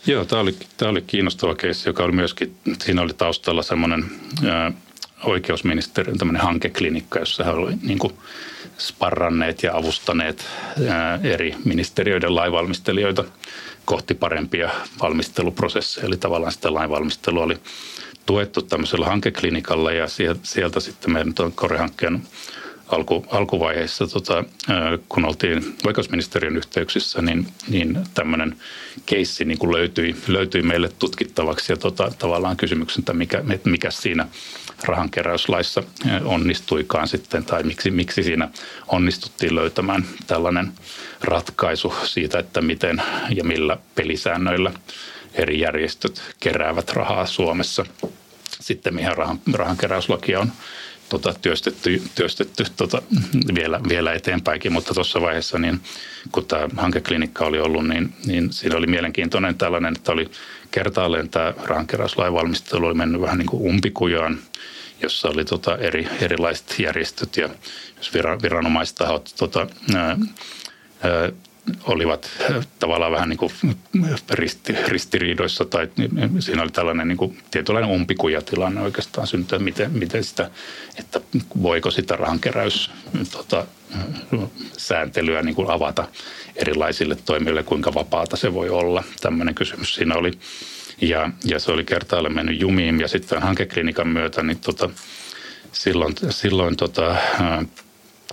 [0.06, 4.04] Joo, tämä oli, tämä oli kiinnostava keissi, joka oli myöskin, siinä oli taustalla semmoinen
[5.24, 8.12] oikeusministeriön tämmöinen hankeklinikka, jossa he olivat niin kuin
[8.78, 10.46] sparranneet ja avustaneet
[10.88, 13.24] ää, eri ministeriöiden lainvalmistelijoita
[13.84, 14.70] kohti parempia
[15.02, 16.06] valmisteluprosesseja.
[16.06, 17.58] Eli tavallaan sitä lainvalmistelua oli
[18.26, 20.06] tuettu tämmöisellä hankeklinikalla ja
[20.42, 22.22] sieltä sitten meidän tuon korehankkeen
[22.88, 24.44] alku, alkuvaiheessa, tota,
[25.08, 28.56] kun oltiin oikeusministeriön yhteyksissä, niin, niin tämmöinen
[29.06, 34.28] keissi niin löytyi, löytyi meille tutkittavaksi ja tota, tavallaan kysymyksen, että mikä, mikä siinä
[34.84, 35.82] rahankeräyslaissa
[36.24, 38.48] onnistuikaan sitten tai miksi, miksi siinä
[38.88, 40.72] onnistuttiin löytämään tällainen
[41.20, 43.02] ratkaisu siitä, että miten
[43.34, 44.72] ja millä pelisäännöillä
[45.34, 47.86] eri järjestöt keräävät rahaa Suomessa.
[48.62, 50.52] Sitten mihin rahan, rahankeräyslakia on
[51.08, 53.02] tota, työstetty, työstetty tota,
[53.54, 55.80] vielä, vielä eteenpäinkin, mutta tuossa vaiheessa, niin,
[56.32, 60.30] kun tämä hankeklinikka oli ollut, niin, niin siinä oli mielenkiintoinen tällainen, että oli
[60.70, 64.38] kertaalleen tämä rahankeräyslain valmistelu oli mennyt vähän niin kuin umpikujaan,
[65.02, 67.48] jossa oli tota eri, erilaiset järjestöt ja
[68.14, 70.16] viranomaiset viranomaistahot tota, ää,
[71.02, 71.32] ää,
[71.84, 72.30] olivat
[72.78, 73.52] tavallaan vähän niin kuin
[74.30, 75.88] risti, ristiriidoissa tai
[76.38, 80.50] siinä oli tällainen niin kuin tietynlainen umpikujatilanne oikeastaan syntyä, miten, miten sitä,
[80.98, 81.20] että
[81.62, 82.90] voiko sitä rahankeräys
[83.32, 83.66] tota,
[84.76, 86.08] sääntelyä niin kuin avata
[86.56, 89.04] erilaisille toimijoille, kuinka vapaata se voi olla.
[89.20, 90.38] Tämmöinen kysymys siinä oli.
[91.00, 94.90] Ja, ja se oli kertaalle mennyt jumiin ja sitten hankeklinikan myötä niin tota,
[95.72, 97.16] silloin, silloin tota,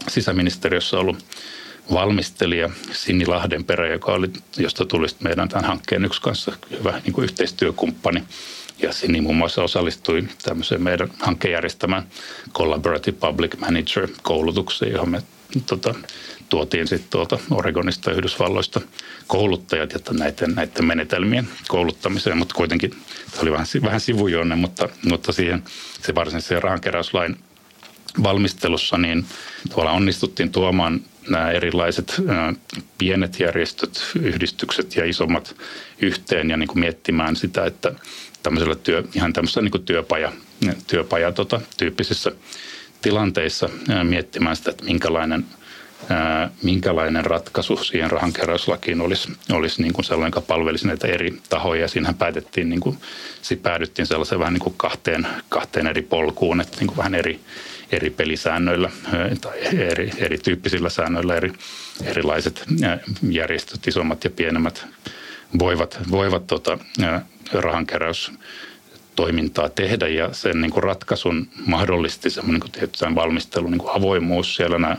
[0.08, 1.26] sisäministeriössä ollut
[1.94, 7.24] valmistelija Sinni Lahdenperä, joka oli, josta tuli meidän tämän hankkeen yksi kanssa hyvä niin kuin
[7.24, 8.24] yhteistyökumppani.
[8.82, 12.08] Ja Sini muun muassa osallistui tämmöiseen meidän hankkeen järjestämään
[12.54, 15.22] Collaborative Public Manager-koulutukseen, johon me
[15.66, 15.96] tota,
[16.50, 18.82] tuotiin sitten tuolta Oregonista ja Yhdysvalloista
[19.28, 22.92] kouluttajat että näiden, näiden menetelmien kouluttamiseen, mutta kuitenkin
[23.34, 25.64] se oli vähän, vähän sivujonne, mutta, mutta siihen
[26.02, 27.38] se varsinaisen rahankeräyslain
[28.24, 29.26] valmistelussa niin
[29.74, 32.22] tuolla onnistuttiin tuomaan nämä erilaiset
[32.98, 35.56] pienet järjestöt, yhdistykset ja isommat
[36.02, 37.92] yhteen ja niin kuin miettimään sitä, että
[38.44, 40.32] tämmöisellä työ, ihan tämmöisessä niin kuin työpaja,
[40.88, 42.32] työpaja tota, tyyppisissä
[43.02, 43.70] tilanteissa
[44.04, 45.46] miettimään sitä, että minkälainen,
[46.64, 51.88] minkälainen ratkaisu siihen rahankeräyslakiin olisi, olisi niin kuin sellainen, joka palvelisi näitä eri tahoja.
[51.88, 52.98] Siinähän päätettiin, niin kuin,
[53.64, 57.40] päädyttiin sellaiseen vähän niin kuin kahteen, kahteen eri polkuun, että niin kuin vähän eri,
[57.92, 58.90] eri pelisäännöillä
[59.42, 61.54] tai eri, erityyppisillä säännöillä eri,
[62.04, 62.64] erilaiset
[63.30, 64.86] järjestöt, isommat ja pienemmät,
[65.60, 66.78] voivat, voivat tota,
[67.54, 68.32] rahankeräys
[69.16, 74.56] toimintaa tehdä ja sen niin kuin ratkaisun mahdollisti semmoinen niin tietyn valmistelun niin kuin avoimuus.
[74.56, 74.98] Siellä nämä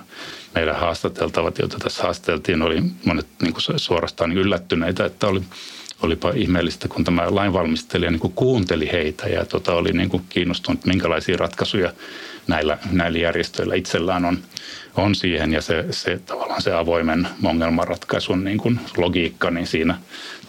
[0.55, 5.42] meidän haastateltavat, joita tässä haasteltiin, oli monet niin kuin suorastaan yllättyneitä, että oli,
[6.03, 10.87] olipa ihmeellistä, kun tämä lainvalmistelija niin kuin kuunteli heitä ja tota, oli niin kuin kiinnostunut,
[10.87, 11.93] minkälaisia ratkaisuja
[12.47, 14.39] näillä, näillä järjestöillä itsellään on,
[14.97, 15.53] on siihen.
[15.53, 19.99] Ja se, se tavallaan se avoimen ongelmanratkaisun niin kuin logiikka, niin siinä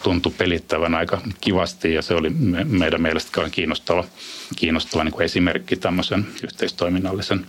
[0.04, 1.94] tuntui pelittävän aika kivasti.
[1.94, 4.04] Ja se oli me, meidän mielestä kiinnostava,
[4.56, 7.46] kiinnostava niin kuin esimerkki tämmöisen yhteistoiminnallisen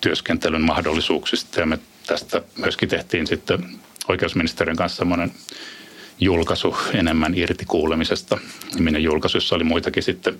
[0.00, 1.60] työskentelyn mahdollisuuksista.
[1.60, 3.64] Ja me tästä myöskin tehtiin sitten
[4.08, 5.32] oikeusministeriön kanssa semmoinen
[6.20, 8.38] julkaisu enemmän irti kuulemisesta.
[8.74, 10.38] Niminen julkaisu, jossa oli muitakin sitten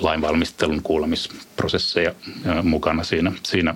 [0.00, 2.14] lainvalmistelun kuulemisprosesseja
[2.62, 3.74] mukana siinä, siinä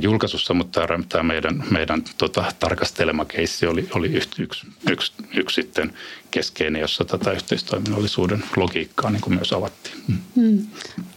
[0.00, 5.92] julkaisussa, mutta tämä meidän, meidän tota, tarkastelema keissi oli, oli yksi, yksi, yksi, yksi sitten
[6.30, 9.96] keskeinen, jossa tätä yhteistoiminnallisuuden logiikkaa niin kuin myös avattiin.
[10.36, 10.66] Hmm.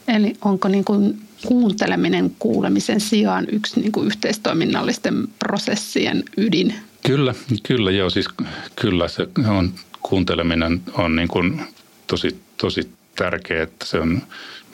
[0.07, 6.75] Eli onko niin kuin kuunteleminen kuulemisen sijaan yksi niin kuin yhteistoiminnallisten prosessien ydin?
[7.05, 7.33] Kyllä,
[7.63, 8.27] kyllä joo, siis
[8.75, 11.61] kyllä se on, kuunteleminen on niin kuin
[12.07, 14.21] tosi, tosi tärkeää, että se on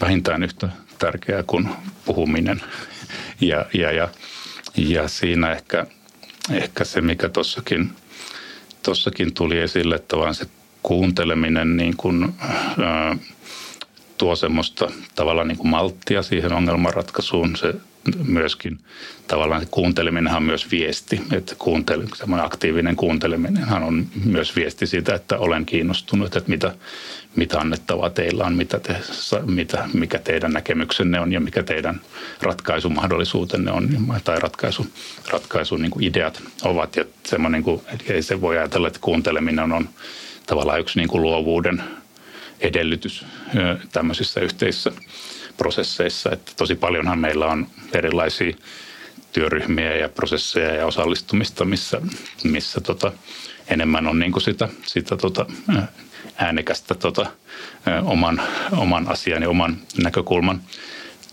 [0.01, 1.69] vähintään yhtä tärkeää kuin
[2.05, 2.61] puhuminen.
[3.41, 4.09] Ja, ja, ja,
[4.77, 5.85] ja siinä ehkä,
[6.51, 7.91] ehkä se, mikä tuossakin
[8.83, 10.45] tossakin tuli esille, että vaan se
[10.83, 12.33] kuunteleminen niin kuin,
[12.83, 13.15] ää,
[14.17, 17.55] tuo semmoista tavallaan niin kuin malttia siihen ongelmanratkaisuun.
[17.55, 17.73] Se
[18.23, 18.79] myöskin
[19.27, 25.15] tavallaan se kuunteleminenhan on myös viesti, että kuuntele, semmoinen aktiivinen kuunteleminenhan on myös viesti siitä,
[25.15, 26.75] että olen kiinnostunut, että mitä,
[27.35, 28.95] mitä annettavaa teillä on, mitä te,
[29.45, 32.01] mitä, mikä teidän näkemyksenne on ja mikä teidän
[32.41, 33.89] ratkaisumahdollisuutenne on
[34.23, 34.87] tai ratkaisu,
[35.29, 36.95] ratkaisu niin kuin ideat ovat.
[36.95, 39.89] Ja semmoinen, kuin, ei se voi ajatella, että kuunteleminen on
[40.45, 41.83] tavallaan yksi niin kuin luovuuden
[42.59, 43.25] edellytys
[43.91, 44.91] tämmöisissä yhteisissä
[45.57, 46.31] prosesseissa.
[46.31, 48.53] Että tosi paljonhan meillä on erilaisia
[49.31, 52.01] työryhmiä ja prosesseja ja osallistumista, missä,
[52.43, 53.11] missä tota,
[53.67, 55.45] enemmän on niin kuin sitä, sitä tota,
[56.37, 57.31] äänekästä tota,
[58.03, 58.41] oman,
[58.71, 60.61] oman asian ja oman näkökulman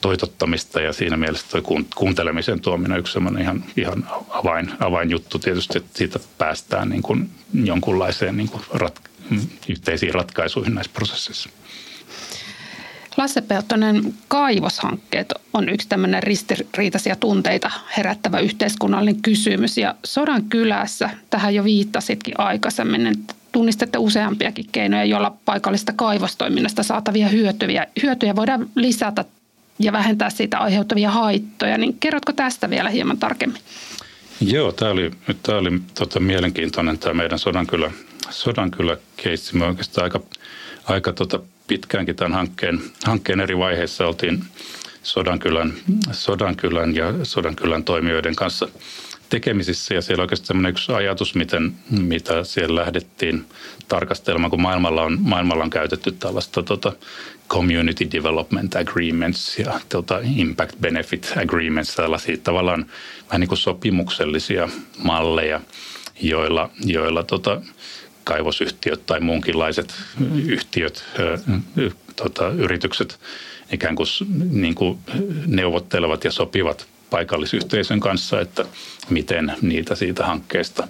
[0.00, 5.98] toitottamista ja siinä mielessä tuo kuuntelemisen tuominen on yksi ihan, ihan avain, avainjuttu tietysti, että
[5.98, 8.62] siitä päästään niin kuin jonkunlaiseen niin kuin
[9.68, 11.48] yhteisiin ratkaisuihin näissä prosesseissa.
[13.16, 19.78] Lasse Peltonen, kaivoshankkeet on yksi tämmöinen ristiriitaisia tunteita herättävä yhteiskunnallinen kysymys.
[19.78, 27.28] Ja Sodan kylässä, tähän jo viittasitkin aikaisemmin, että tunnistatte useampiakin keinoja, joilla paikallista kaivostoiminnasta saatavia
[27.28, 29.24] hyötyjä, hyötyjä voidaan lisätä
[29.78, 31.78] ja vähentää siitä aiheutuvia haittoja.
[31.78, 33.60] Niin kerrotko tästä vielä hieman tarkemmin?
[34.40, 35.10] Joo, tämä oli,
[35.42, 37.90] tämä oli tota, mielenkiintoinen tämä meidän Sodankylä,
[38.30, 39.56] Sodankylä keissi.
[39.56, 40.20] Me oikeastaan aika,
[40.84, 44.44] aika tota, pitkäänkin tämän hankkeen, hankkeen eri vaiheissa oltiin
[45.02, 45.74] Sodankylän,
[46.12, 48.68] Sodankylän ja Sodankylän toimijoiden kanssa
[49.28, 49.94] tekemisissä.
[49.94, 53.44] Ja siellä oikeastaan sellainen yksi ajatus, miten, mitä siellä lähdettiin
[53.88, 56.92] tarkastelemaan, kun maailmalla on, maailmalla on käytetty tällaista tota,
[57.48, 62.86] community development agreements ja tota, impact benefit agreements, tällaisia tavallaan
[63.28, 65.60] vähän niin kuin sopimuksellisia malleja,
[66.20, 67.60] joilla, joilla tota,
[68.24, 69.94] kaivosyhtiöt tai muunkinlaiset
[70.44, 71.04] yhtiöt,
[72.16, 73.20] tota, yritykset
[73.72, 74.06] ikään kuin,
[74.50, 74.98] niin kuin
[75.46, 78.64] neuvottelevat ja sopivat paikallisyhteisön kanssa, että
[79.10, 80.88] miten niitä siitä hankkeesta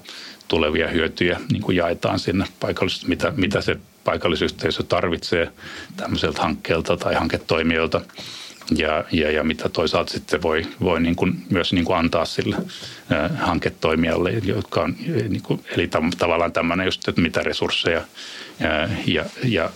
[0.49, 5.53] tulevia hyötyjä niin kuin jaetaan sinne paikallis, mitä, mitä se paikallisyhteisö tarvitsee
[5.97, 8.01] tämmöiseltä hankkeelta tai hanketoimijoilta
[8.71, 12.57] ja, ja, ja mitä toisaalta sitten voi, voi niin kuin myös niin kuin antaa sille
[13.37, 14.97] hanketoimijalle, jotka on,
[15.29, 18.03] niin kuin, eli tam, tavallaan tämmöinen just, että mitä resursseja
[18.61, 19.71] ja, ja, ja,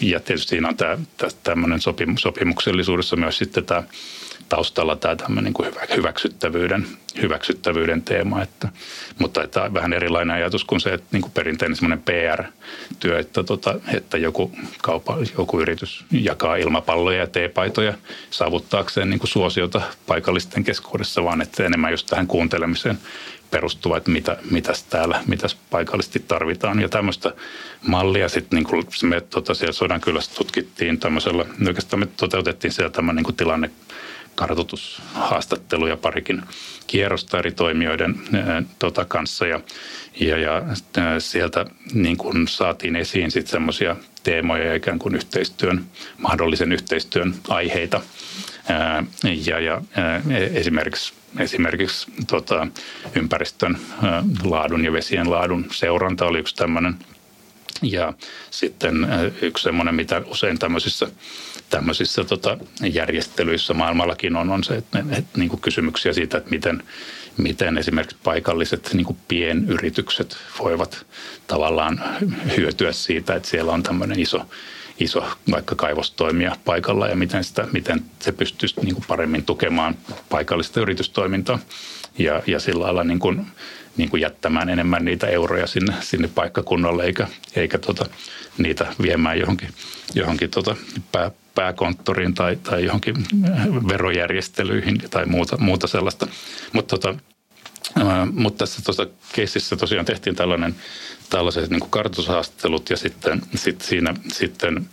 [0.00, 0.98] ja tietysti siinä on tämä,
[1.42, 3.82] tämmöinen sopim, sopimuksellisuudessa myös sitten tämä
[4.48, 6.86] taustalla tämä tämmöinen niin kuin hyväksyttävyyden,
[7.22, 8.42] hyväksyttävyyden teema.
[8.42, 8.68] Että,
[9.18, 13.74] mutta että vähän erilainen ajatus kuin se, että niin kuin perinteinen semmoinen PR-työ, että, tota,
[13.94, 14.52] että joku,
[14.82, 17.94] kaupa, joku yritys jakaa ilmapalloja ja teepaitoja
[18.30, 22.98] saavuttaakseen niin kuin suosiota paikallisten keskuudessa, vaan että enemmän just tähän kuuntelemiseen
[23.54, 26.80] perustuva, että mitä, mitäs täällä, mitäs paikallisesti tarvitaan.
[26.80, 27.32] Ja tämmöistä
[27.86, 33.36] mallia sitten niin me tota, siellä Sodankylässä tutkittiin tämmöisellä, oikeastaan me toteutettiin siellä tämmöinen niin
[33.36, 33.70] tilanne
[34.34, 36.42] kartoitushaastatteluja parikin
[36.86, 39.46] kierrosta eri toimijoiden ää, tota kanssa.
[39.46, 39.60] Ja,
[40.20, 40.62] ja, ja
[40.96, 45.84] ää, sieltä niin kuin saatiin esiin sitten semmoisia teemoja ja ikään kuin yhteistyön,
[46.18, 48.00] mahdollisen yhteistyön aiheita.
[48.68, 49.04] Ää,
[49.46, 50.22] ja, ja ää,
[50.54, 52.66] esimerkiksi esimerkiksi tota,
[53.14, 56.94] ympäristön ää, laadun ja vesien laadun seuranta oli yksi tämmöinen
[57.82, 58.12] ja
[58.50, 58.94] sitten
[59.42, 61.08] yksi semmoinen, mitä usein tämmöisissä
[61.70, 66.82] tämmöisissä tota, järjestelyissä maailmallakin on, on se, että, että niin kuin kysymyksiä siitä, että miten,
[67.36, 71.06] miten esimerkiksi paikalliset niin kuin pienyritykset voivat
[71.46, 72.00] tavallaan
[72.56, 74.40] hyötyä siitä, että siellä on tämmöinen iso,
[75.00, 79.96] iso vaikka kaivostoimija paikalla ja miten, sitä, miten se pystyisi niin kuin paremmin tukemaan
[80.28, 81.58] paikallista yritystoimintaa
[82.18, 83.46] ja, ja sillä lailla niin kuin,
[83.96, 88.06] niin kuin jättämään enemmän niitä euroja sinne, sinne paikkakunnalle eikä, eikä tota,
[88.58, 89.68] niitä viemään johonkin,
[90.14, 90.76] johonkin tota
[91.12, 93.16] pää, pääkonttoriin tai, tai johonkin
[93.88, 96.26] verojärjestelyihin tai muuta, muuta sellaista.
[96.72, 97.14] Mutta tota,
[98.32, 100.74] mutta tässä tuossa keississä tosiaan tehtiin tällainen,
[101.30, 104.86] tällaiset niin kartoitushaastattelut ja sitten sit siinä sitten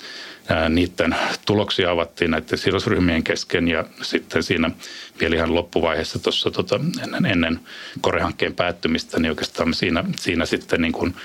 [0.70, 4.72] niiden tuloksia avattiin näiden sidosryhmien kesken ja sitten siinä
[5.20, 7.60] vielä ihan loppuvaiheessa tuossa tota, ennen, ennen
[8.02, 11.16] korehankkeen päättymistä, niin oikeastaan siinä, siinä sitten niin kuin,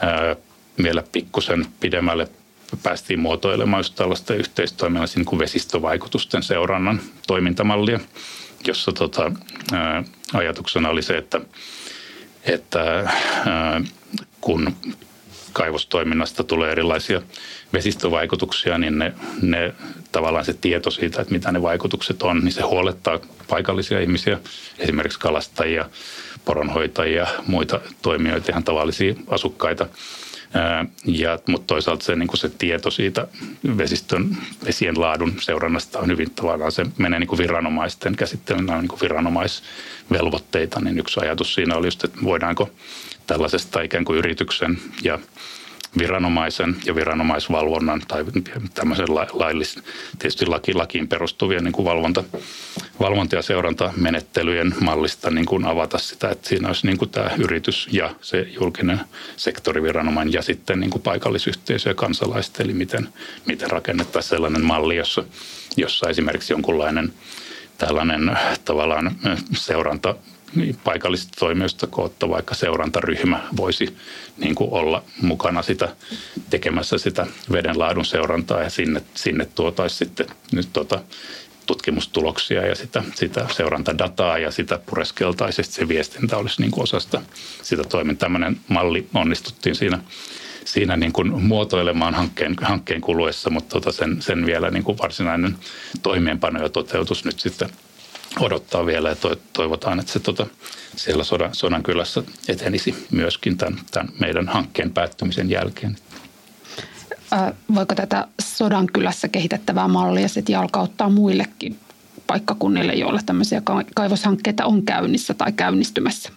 [0.00, 0.36] ää,
[0.82, 2.28] vielä pikkusen pidemmälle
[2.82, 8.00] päästiin muotoilemaan just tällaista yhteistoiminnallista siis niin vesistövaikutusten seurannan toimintamallia,
[8.66, 9.32] jossa tota,
[9.72, 11.40] ää, ajatuksena oli se, että,
[12.44, 12.80] että
[13.46, 13.80] ää,
[14.40, 14.76] kun
[15.52, 17.22] kaivostoiminnasta tulee erilaisia
[17.72, 19.74] vesistövaikutuksia, niin ne, ne
[20.12, 24.38] tavallaan se tieto siitä, että mitä ne vaikutukset on, niin se huolettaa paikallisia ihmisiä,
[24.78, 25.90] esimerkiksi kalastajia,
[26.44, 29.86] poronhoitajia, muita toimijoita, ihan tavallisia asukkaita–
[31.04, 33.26] ja, mutta toisaalta se, niin se tieto siitä
[33.78, 38.82] vesistön, vesien laadun seurannasta on hyvin tavallaan, se menee niin kuin viranomaisten käsittelyyn, nämä on
[38.82, 39.00] niin kuin
[40.10, 42.70] viranomaisvelvoitteita, niin yksi ajatus siinä oli just, että voidaanko
[43.26, 45.18] tällaisesta ikään kuin yrityksen ja
[45.98, 48.24] viranomaisen ja viranomaisvalvonnan tai
[48.74, 49.78] tämmöisen laillis,
[50.18, 52.24] tietysti laki, lakiin perustuvien niin kuin valvonta,
[53.00, 57.88] valvonta- ja seurantamenettelyjen mallista niin kuin avata sitä, että siinä olisi niin kuin tämä yritys
[57.92, 59.00] ja se julkinen
[59.36, 63.08] sektoriviranomainen ja sitten niin kuin paikallisyhteisö ja kansalaiset, eli miten,
[63.46, 65.24] miten rakennettaisiin sellainen malli, jossa,
[65.76, 67.12] jossa esimerkiksi jonkunlainen
[67.80, 69.16] tällainen tavallaan
[69.52, 70.14] seuranta
[70.84, 73.96] paikallisista toimijoista koottu vaikka seurantaryhmä voisi
[74.38, 75.96] niin kuin olla mukana sitä
[76.50, 81.02] tekemässä sitä vedenlaadun seurantaa ja sinne, sinne tuotaisiin sitten nyt tuota,
[81.66, 87.22] tutkimustuloksia ja sitä, sitä seurantadataa ja sitä pureskeltaisiin, se viestintä olisi niin kuin osasta
[87.62, 88.26] sitä toimintaa.
[88.26, 89.98] Tämmöinen malli onnistuttiin siinä,
[90.64, 95.56] siinä niin kuin muotoilemaan hankkeen, hankkeen kuluessa, mutta tota sen, sen vielä niin kuin varsinainen
[96.02, 97.70] toimeenpano ja toteutus nyt sitten
[98.40, 99.16] odottaa vielä ja
[99.52, 100.46] toivotaan, että se tota,
[100.96, 105.96] siellä sodan, sodan kylässä etenisi myöskin tämän, tämän meidän hankkeen päättymisen jälkeen.
[107.74, 111.78] Voiko tätä sodan kylässä kehitettävää mallia sitten jalkauttaa muillekin
[112.26, 113.62] paikkakunnille, joilla tämmöisiä
[113.94, 116.30] kaivoshankkeita on käynnissä tai käynnistymässä?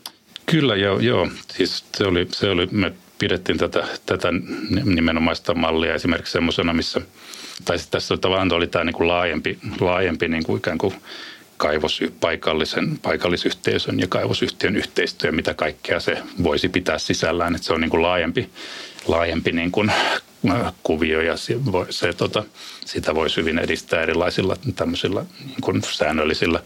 [0.45, 0.99] Kyllä, joo.
[0.99, 1.27] joo.
[1.57, 4.29] Siis se oli, se oli, me pidettiin tätä, tätä
[4.83, 7.01] nimenomaista mallia esimerkiksi semmoisena, missä,
[7.65, 10.93] tai tässä tavallaan oli tämä niin kuin laajempi, laajempi niin kuin ikään kuin
[11.57, 17.55] kaivos, paikallisen, paikallisyhteisön ja kaivosyhtiön yhteistyö, mitä kaikkea se voisi pitää sisällään.
[17.55, 18.49] Että se on niin kuin laajempi,
[19.07, 21.57] laajempi niin kuin äh, kuvio ja se,
[21.89, 22.43] se, tota,
[22.86, 26.63] sitä voisi hyvin edistää erilaisilla tämmöisillä niin kuin säännöllisillä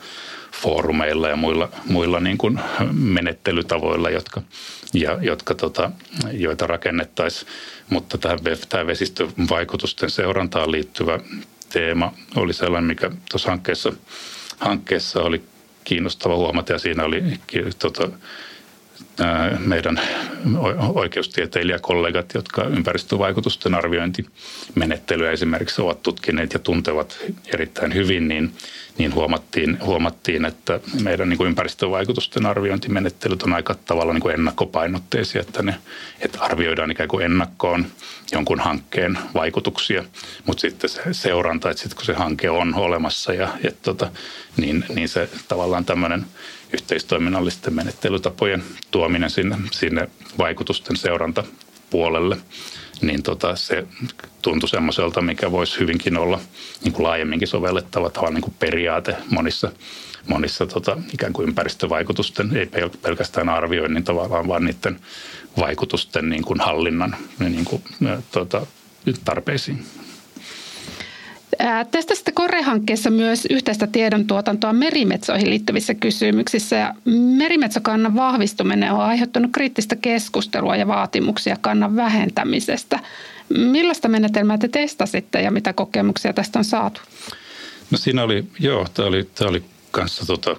[0.61, 2.59] foorumeilla ja muilla, muilla niin kuin
[2.91, 4.41] menettelytavoilla, jotka,
[4.93, 5.91] ja, jotka tota,
[6.31, 7.51] joita rakennettaisiin.
[7.89, 8.39] Mutta tähän,
[8.69, 11.19] tämä vesistövaikutusten seurantaan liittyvä
[11.69, 13.93] teema oli sellainen, mikä tuossa hankkeessa,
[14.57, 15.43] hankkeessa oli
[15.83, 17.23] kiinnostava huomata ja siinä oli
[17.79, 18.09] tota,
[19.59, 20.01] meidän
[20.93, 27.17] oikeustieteilijäkollegat, jotka ympäristövaikutusten arviointimenettelyä esimerkiksi ovat tutkineet ja tuntevat
[27.53, 28.51] erittäin hyvin, niin,
[28.97, 35.41] niin huomattiin, huomattiin, että meidän niin kuin ympäristövaikutusten arviointimenettelyt on aika tavalla niin kuin ennakkopainotteisia,
[35.41, 35.75] että, ne,
[36.19, 37.85] että arvioidaan ikään kuin ennakkoon
[38.31, 40.03] jonkun hankkeen vaikutuksia,
[40.45, 44.11] mutta sitten se seuranta, että sitten kun se hanke on olemassa ja et tota,
[44.57, 46.25] niin, niin se tavallaan tämmöinen–
[46.73, 52.37] yhteistoiminnallisten menettelytapojen tuominen sinne, sinne vaikutusten seurantapuolelle,
[53.01, 53.87] niin tota, se
[54.41, 56.39] tuntui semmoiselta, mikä voisi hyvinkin olla
[56.83, 59.71] niin kuin laajemminkin sovellettava tavalla niin kuin periaate monissa,
[60.27, 64.99] monissa tota, ikään kuin ympäristövaikutusten, ei pelkästään arvioinnin tavallaan, vaan niiden
[65.59, 67.83] vaikutusten niin kuin hallinnan niin kuin,
[68.31, 68.67] tota,
[69.25, 69.85] tarpeisiin.
[71.91, 76.75] Testasitte Kore-hankkeessa myös yhteistä tiedontuotantoa merimetsoihin liittyvissä kysymyksissä.
[76.75, 76.93] Ja
[77.37, 82.99] merimetsokannan vahvistuminen on aiheuttanut kriittistä keskustelua ja vaatimuksia kannan vähentämisestä.
[83.49, 87.01] Millaista menetelmää te testasitte ja mitä kokemuksia tästä on saatu?
[87.91, 90.55] No siinä oli, joo, tämä oli, tämä oli kanssa tota,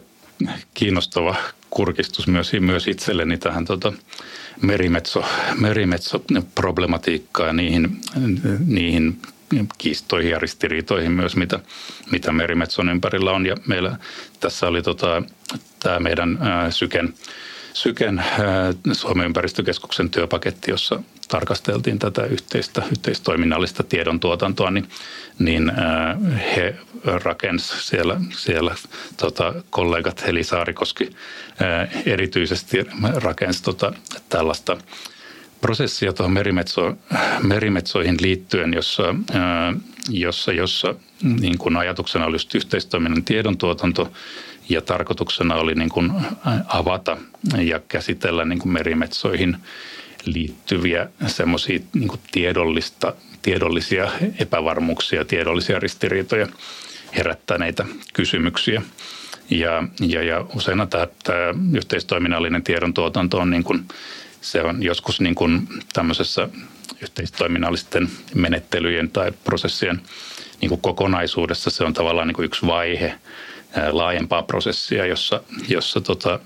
[0.75, 1.37] kiinnostava
[1.71, 3.93] kurkistus myös, myös itselleni tähän tota,
[4.63, 5.25] merimetso,
[5.59, 8.01] merimetsoproblematiikkaan ja niihin,
[8.67, 9.19] niihin
[9.79, 11.61] kiistoihin ja ristiriitoihin myös, mitä,
[12.11, 13.47] mitä merimetson ympärillä on.
[13.47, 13.97] Ja meillä
[14.41, 15.23] tässä oli tota,
[15.81, 17.15] tämä meidän ää, Syken,
[17.73, 24.89] Syken ää, Suomen ympäristökeskuksen työpaketti, jossa tarkasteltiin tätä yhteistä, yhteistoiminnallista tiedontuotantoa, niin,
[25.39, 26.17] niin ää,
[26.57, 28.75] he rakensi siellä, siellä
[29.17, 31.11] tota, kollegat Heli Saarikoski
[31.61, 33.93] ää, erityisesti rakensi tota,
[34.29, 34.77] tällaista–
[35.61, 36.97] prosessia tuohon merimetso,
[37.43, 39.15] merimetsoihin liittyen, jossa,
[40.11, 44.13] jossa, jossa niin kuin ajatuksena oli just yhteistoiminnan tiedontuotanto
[44.69, 46.13] ja tarkoituksena oli niin kuin
[46.67, 47.17] avata
[47.59, 49.57] ja käsitellä niin kuin merimetsoihin
[50.25, 56.47] liittyviä semmoisia niin tiedollista, tiedollisia epävarmuuksia, tiedollisia ristiriitoja
[57.17, 58.83] herättäneitä kysymyksiä.
[59.51, 63.89] Ja, ja, ja usein tämä, tämä yhteistoiminnallinen tiedontuotanto on niin kuin
[64.41, 66.49] se on joskus niin kuin tämmöisessä
[67.03, 70.03] yhteistoiminnallisten menettelyjen tai prosessien
[70.61, 73.15] niin kuin kokonaisuudessa se on tavallaan niin kuin yksi vaihe
[73.91, 76.41] laajempaa prosessia, jossa, jossa tota,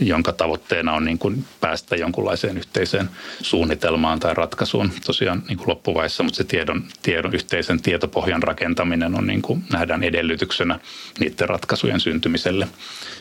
[0.00, 3.10] jonka tavoitteena on niin kuin päästä jonkunlaiseen yhteiseen
[3.42, 9.26] suunnitelmaan tai ratkaisuun tosiaan niin kuin loppuvaiheessa, mutta se tiedon, tiedon, yhteisen tietopohjan rakentaminen on
[9.26, 10.78] niin kuin, nähdään edellytyksenä
[11.18, 12.68] niiden ratkaisujen syntymiselle.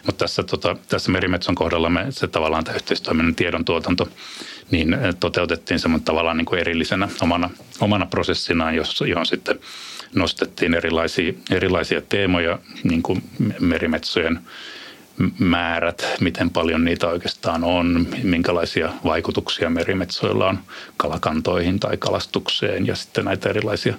[0.05, 4.09] Mutta tässä, tota, tässä merimetson kohdalla me se tavallaan tämä yhteistoiminnan tiedon tuotanto
[4.71, 8.75] niin toteutettiin semmoinen tavallaan niin kuin erillisenä omana, omana prosessinaan,
[9.07, 9.59] johon sitten
[10.15, 13.23] nostettiin erilaisia, erilaisia teemoja, niin kuin
[13.59, 14.39] merimetsojen
[15.39, 20.59] määrät, miten paljon niitä oikeastaan on, minkälaisia vaikutuksia merimetsoilla on
[20.97, 23.95] kalakantoihin tai kalastukseen ja sitten näitä erilaisia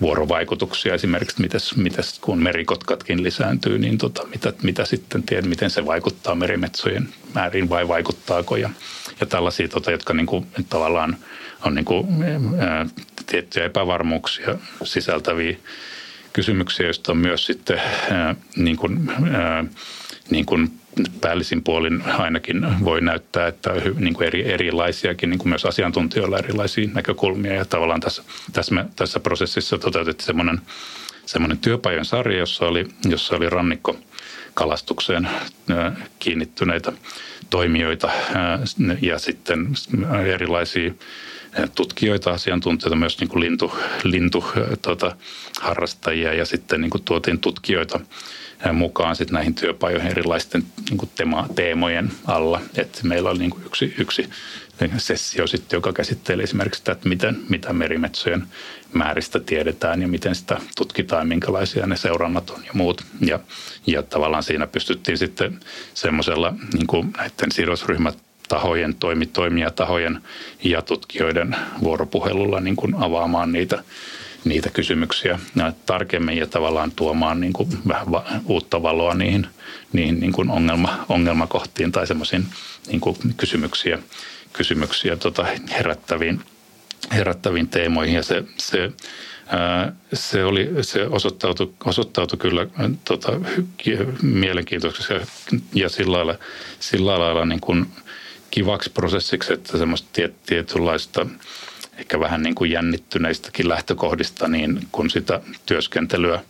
[0.00, 0.94] vuorovaikutuksia.
[0.94, 6.34] Esimerkiksi, mites, mites, kun merikotkatkin lisääntyy, niin tota, mitä, mitä sitten tiedät, miten se vaikuttaa
[6.34, 8.56] merimetsojen määriin vai vaikuttaako?
[8.56, 8.70] Ja,
[9.20, 11.16] ja tällaisia, tota, jotka niin kuin, tavallaan
[11.64, 12.06] on niin kuin,
[12.58, 12.86] ää,
[13.26, 15.56] tiettyjä epävarmuuksia sisältäviä
[16.32, 19.64] kysymyksiä, joista on myös sitten ää, niin kuin, ää,
[20.30, 20.70] niin kuin
[21.20, 26.88] päällisin puolin ainakin voi näyttää, että niin kuin eri, erilaisiakin, niin kuin myös asiantuntijoilla erilaisia
[26.94, 27.54] näkökulmia.
[27.54, 30.60] Ja tavallaan tässä, tässä, tässä prosessissa toteutettiin semmoinen,
[31.26, 33.96] semmoinen työpajan sarja, jossa oli, jossa oli rannikko
[34.54, 35.28] kalastukseen
[36.18, 36.92] kiinnittyneitä
[37.50, 38.10] toimijoita
[39.00, 39.68] ja sitten
[40.32, 40.92] erilaisia
[41.74, 44.44] tutkijoita, asiantuntijoita, myös niin kuin lintu, lintu
[44.82, 45.16] tuota,
[45.60, 48.00] harrastajia ja sitten niin kuin tuotiin tutkijoita
[48.72, 52.60] mukaan sitten näihin työpajoihin erilaisten niin kuin tema, teemojen alla.
[52.76, 54.28] Et meillä oli niin kuin yksi, yksi
[54.96, 58.46] sessio sitten, joka käsitteli esimerkiksi sitä, että miten, mitä merimetsojen
[58.92, 63.04] määristä tiedetään ja miten sitä tutkitaan, minkälaisia ne seurannat on ja muut.
[63.20, 63.40] Ja,
[63.86, 65.60] ja tavallaan siinä pystyttiin sitten
[65.94, 70.20] semmoisella niin kuin näiden sidosryhmät tahojen, toimi, toimijatahojen
[70.64, 73.82] ja tutkijoiden vuoropuhelulla niin kuin avaamaan niitä,
[74.44, 75.38] niitä kysymyksiä
[75.86, 78.06] tarkemmin ja tavallaan tuomaan niin kuin vähän
[78.44, 79.46] uutta valoa niihin,
[79.92, 82.46] niihin niin kuin ongelma, ongelmakohtiin tai semmoisiin
[82.86, 83.00] niin
[83.36, 83.98] kysymyksiä,
[84.52, 86.40] kysymyksiä tota herättäviin,
[87.12, 88.14] herättäviin teemoihin.
[88.14, 88.92] Ja se, se
[90.12, 92.66] se, oli, se osoittautui, osoittautui kyllä
[93.04, 93.32] tota,
[94.22, 95.14] mielenkiintoiseksi
[95.74, 96.34] ja sillä lailla,
[96.80, 97.86] sillä lailla niin kuin
[98.56, 101.26] kivaksi prosessiksi, että semmoista tiet, tietynlaista
[101.98, 106.42] ehkä vähän niin kuin jännittyneistäkin lähtökohdista, niin kun sitä työskentelyä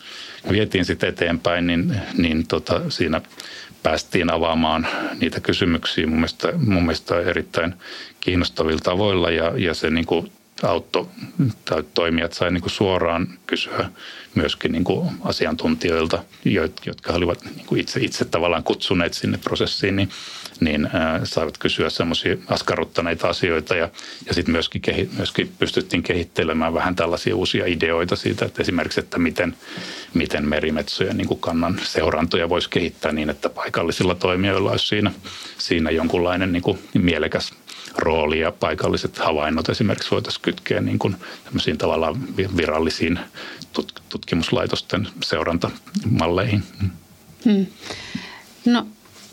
[0.51, 3.21] vietiin sitten eteenpäin, niin, niin tota, siinä
[3.83, 4.87] päästiin avaamaan
[5.21, 7.75] niitä kysymyksiä mun mielestä, mun mielestä erittäin
[8.21, 10.33] kiinnostavilla tavoilla ja, ja se niin kuin
[10.63, 11.07] auttoi
[11.65, 13.91] tai toimijat sai niin kuin suoraan kysyä
[14.35, 16.25] myöskin niin kuin asiantuntijoilta,
[16.87, 20.09] jotka olivat niin kuin itse, itse tavallaan kutsuneet sinne prosessiin, niin,
[20.61, 23.89] niin ää, saivat kysyä semmoisia askarruttaneita asioita ja,
[24.27, 29.19] ja sitten myöskin, kehi, myöskin pystyttiin kehittelemään vähän tällaisia uusia ideoita siitä, että esimerkiksi, että
[29.19, 29.57] miten,
[30.15, 35.13] miten merimetsojen niin kuin kannan seurantoja voisi kehittää niin, että paikallisilla toimijoilla olisi siinä,
[35.59, 37.53] siinä jonkunlainen niin kuin mielekäs
[37.99, 41.17] rooli ja paikalliset havainnot esimerkiksi voitaisiin kytkeä niin kuin
[41.79, 43.19] tavallaan virallisiin
[44.09, 46.63] tutkimuslaitosten seurantamalleihin.
[47.45, 47.67] Hmm.
[48.65, 48.87] No,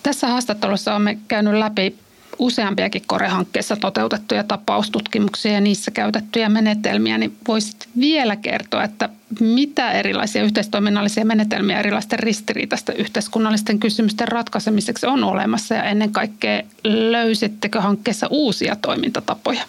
[0.04, 1.95] tässä haastattelussa olemme käynyt läpi
[2.39, 10.43] useampiakin korehankkeessa toteutettuja tapaustutkimuksia ja niissä käytettyjä menetelmiä, niin voisit vielä kertoa, että mitä erilaisia
[10.43, 18.76] yhteistoiminnallisia menetelmiä erilaisten ristiriitaisten yhteiskunnallisten kysymysten ratkaisemiseksi on olemassa ja ennen kaikkea löysittekö hankkeessa uusia
[18.76, 19.64] toimintatapoja?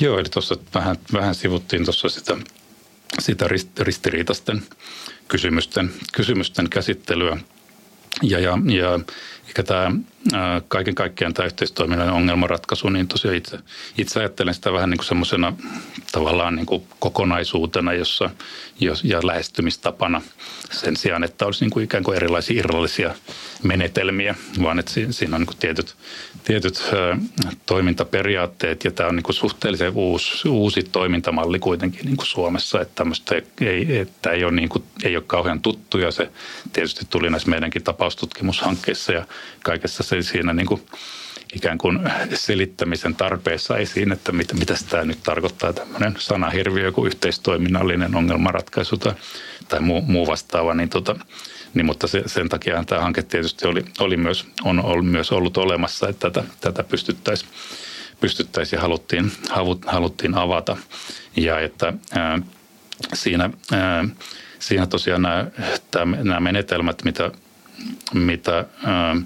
[0.00, 2.36] Joo, eli tuossa vähän, vähän sivuttiin tuossa sitä,
[3.18, 3.46] sitä
[3.80, 4.62] ristiriitaisten
[5.28, 7.36] kysymysten, kysymysten käsittelyä
[8.22, 9.00] ja, ja, ja
[9.48, 9.90] ehkä tämä
[10.68, 13.58] kaiken kaikkiaan tämä yhteistoiminnan ongelmanratkaisu, niin tosiaan itse,
[13.98, 15.52] itse ajattelen sitä vähän niin kuin semmoisena
[16.12, 18.30] tavallaan niin kuin kokonaisuutena jossa,
[18.80, 20.22] jos, ja lähestymistapana
[20.70, 23.14] sen sijaan, että olisi niin kuin ikään kuin erilaisia irrallisia
[23.62, 25.96] menetelmiä, vaan että siinä on niin kuin tietyt,
[26.46, 26.90] tietyt
[27.66, 32.94] toimintaperiaatteet ja tämä on niin kuin suhteellisen uusi, uusi toimintamalli kuitenkin niin kuin Suomessa, että
[32.94, 36.30] tämmöistä ei, että ei, ole niin kuin, ei ole kauhean tuttu ja se
[36.72, 39.26] tietysti tuli näissä meidänkin tapaustutkimushankkeissa ja
[39.62, 40.82] kaikessa se siinä niin kuin
[41.54, 41.98] ikään kuin
[42.34, 49.14] selittämisen tarpeessa esiin, että mitä, mitä tämä nyt tarkoittaa tämmöinen sanahirviö kuin yhteistoiminnallinen ongelmanratkaisu tai,
[49.68, 51.16] tai muu, muu vastaava, niin, tota,
[51.76, 55.56] niin mutta se, sen takia tämä hanke tietysti oli, oli myös, on ollut, myös ollut
[55.56, 57.50] olemassa, että tätä, tätä pystyttäisiin
[58.20, 59.32] pystyttäisi ja haluttiin,
[59.86, 60.76] haluttiin avata.
[61.36, 62.38] Ja että ää,
[63.14, 64.04] siinä, ää,
[64.58, 65.46] siinä tosiaan nämä,
[66.22, 67.30] nämä menetelmät, mitä,
[68.14, 69.16] mitä ää,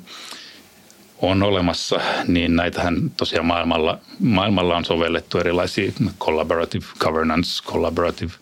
[1.23, 8.33] on olemassa, niin näitähän tosiaan maailmalla, maailmalla on sovellettu erilaisia collaborative governance, collaborative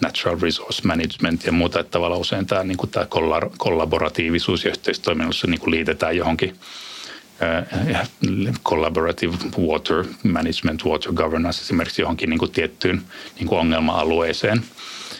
[0.00, 3.06] natural resource management ja muuta, että tavallaan usein tämä, niin kuin tämä
[3.58, 6.56] kollaboratiivisuus ja yhteistoiminnassa niin kuin liitetään johonkin
[8.64, 13.02] collaborative water management, water governance esimerkiksi johonkin niin kuin tiettyyn
[13.38, 14.62] niin kuin ongelma-alueeseen.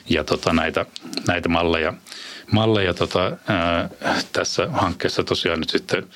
[0.08, 0.86] Ja tota, näitä,
[1.28, 1.94] näitä malleja,
[2.52, 3.88] malleja tota, ää,
[4.32, 6.06] tässä hankkeessa tosiaan nyt sitten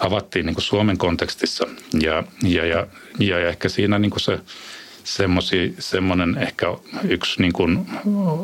[0.00, 1.66] avattiin niin kuin Suomen kontekstissa.
[2.00, 2.86] Ja, ja, ja,
[3.18, 4.40] ja ehkä siinä niin kuin se
[5.78, 6.66] semmoinen ehkä
[7.08, 7.86] yksi niin kuin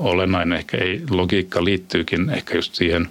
[0.01, 3.09] olennainen ehkä ei, logiikka liittyykin ehkä just siihen,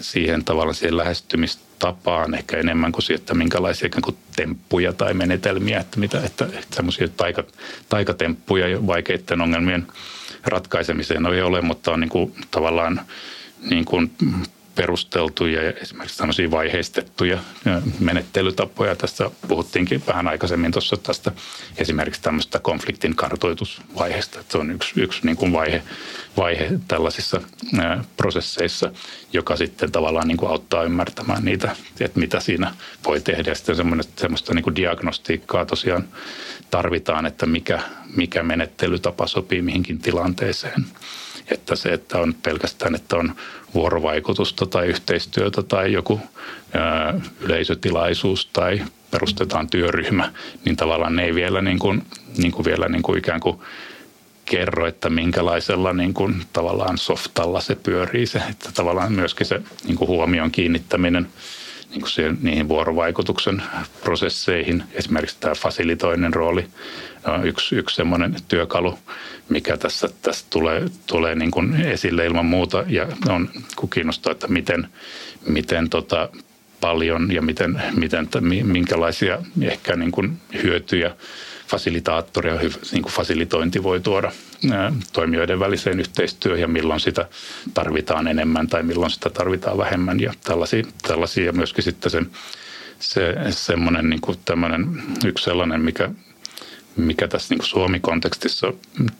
[0.00, 6.00] siihen tavallaan siihen lähestymistapaan ehkä enemmän kuin siihen, että minkälaisia kuin temppuja tai menetelmiä, että,
[6.00, 7.44] mitä, että, että semmoisia taika,
[7.88, 9.86] taikatemppuja vaikeiden ongelmien
[10.44, 13.00] ratkaisemiseen ei ole, mutta on niin kuin tavallaan
[13.70, 14.10] niin kuin
[14.74, 17.38] perusteltuja ja esimerkiksi tämmöisiä vaiheistettuja
[18.00, 18.96] menettelytapoja.
[18.96, 21.32] Tässä puhuttiinkin vähän aikaisemmin tuossa tästä
[21.76, 24.40] esimerkiksi tämmöistä konfliktin kartoitusvaiheesta.
[24.40, 25.82] Että se on yksi, yksi niin kuin vaihe,
[26.36, 27.40] vaihe tällaisissa
[28.16, 28.92] prosesseissa,
[29.32, 33.50] joka sitten tavallaan niin kuin auttaa ymmärtämään niitä, että mitä siinä voi tehdä.
[33.50, 33.76] Ja sitten
[34.16, 36.08] semmoista niin kuin diagnostiikkaa tosiaan
[36.70, 37.80] tarvitaan, että mikä,
[38.16, 40.86] mikä menettelytapa sopii mihinkin tilanteeseen.
[41.50, 43.34] Että se, että on pelkästään, että on
[43.74, 46.20] vuorovaikutusta tai yhteistyötä tai joku
[47.40, 50.32] yleisötilaisuus tai perustetaan työryhmä,
[50.64, 52.02] niin tavallaan ne ei vielä, niin kuin,
[52.36, 53.58] niin kuin vielä niin kuin ikään kuin
[54.44, 59.96] kerro, että minkälaisella niin kuin, tavallaan softalla se pyörii se, että tavallaan myöskin se niin
[59.96, 61.28] kuin huomion kiinnittäminen
[61.94, 63.62] niin kuin siihen, niihin vuorovaikutuksen
[64.04, 66.66] prosesseihin, esimerkiksi tämä fasilitoinen rooli
[67.26, 68.98] on yksi, yksi semmoinen työkalu,
[69.48, 72.84] mikä tässä, tässä tulee, tulee niin kuin esille ilman muuta.
[72.88, 73.48] Ja on
[73.90, 74.88] kiinnostaa, että miten,
[75.46, 76.28] miten tota
[76.80, 78.28] paljon ja miten, miten,
[78.62, 81.16] minkälaisia ehkä niin kuin hyötyjä
[81.68, 82.56] fasilitaattori ja
[82.92, 84.32] niin kuin fasilitointi voi tuoda
[85.12, 87.28] toimijoiden väliseen yhteistyöhön ja milloin sitä
[87.74, 90.20] tarvitaan enemmän tai milloin sitä tarvitaan vähemmän.
[90.20, 92.30] Ja tällaisia, tällaisia ja myöskin sitten sen,
[92.98, 96.10] se semmoinen niin kuin tämmöinen yksi sellainen, mikä
[96.96, 98.72] mikä tässä niin Suomi-kontekstissa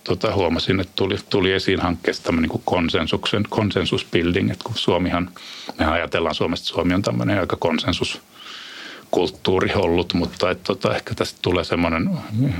[0.05, 5.31] tota, huomasin, että tuli, tuli esiin hankkeessa tämmöinen niin konsensuksen, konsensusbuilding, että kun Suomihan,
[5.79, 8.21] me ajatellaan Suomesta, Suomi on tämmöinen aika konsensus
[9.15, 12.11] kulttuuri ollut, mutta että tota, ehkä tästä tulee semmoinen,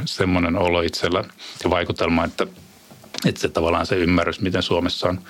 [0.05, 1.25] semmoinen olo itsellä
[1.65, 2.47] ja vaikutelma, että,
[3.27, 5.21] että se tavallaan se ymmärrys, miten Suomessa on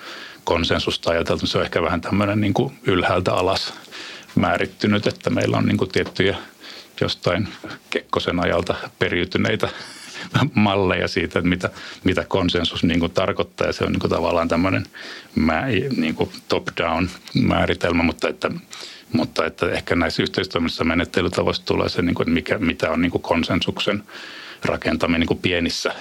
[0.43, 3.73] konsensusta ajateltu, se on ehkä vähän tämmöinen niin kuin ylhäältä alas
[4.35, 6.37] määrittynyt, että meillä on niin kuin tiettyjä
[7.01, 7.47] jostain
[7.89, 9.69] Kekkosen ajalta periytyneitä
[10.53, 11.69] malleja siitä, että mitä,
[12.03, 13.67] mitä konsensus niin kuin tarkoittaa.
[13.67, 14.85] Ja se on niin kuin tavallaan tämmöinen
[15.97, 18.51] niin kuin top-down määritelmä, mutta että,
[19.15, 23.11] mutta että ehkä näissä yhteistoiminnassa menettelytavoissa tulee se, niin kuin, että mikä, mitä on niin
[23.11, 24.03] kuin konsensuksen
[24.65, 25.93] rakentaminen niin kuin pienissä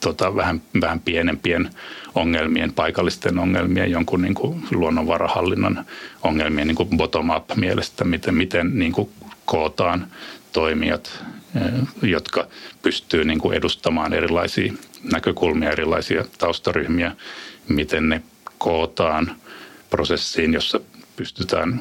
[0.00, 1.70] tota, vähän, vähän pienempien
[2.14, 5.84] ongelmien, paikallisten ongelmien, jonkun niin kuin luonnonvarahallinnon
[6.22, 9.10] ongelmien niin kuin bottom-up mielestä, miten, miten niin kuin
[9.44, 10.06] kootaan
[10.52, 11.24] toimijat,
[11.56, 12.46] eh, jotka
[12.82, 14.72] pystyy niin kuin edustamaan erilaisia
[15.12, 17.12] näkökulmia, erilaisia taustaryhmiä,
[17.68, 18.22] miten ne
[18.58, 19.36] kootaan
[19.90, 20.80] prosessiin, jossa
[21.16, 21.80] pystytään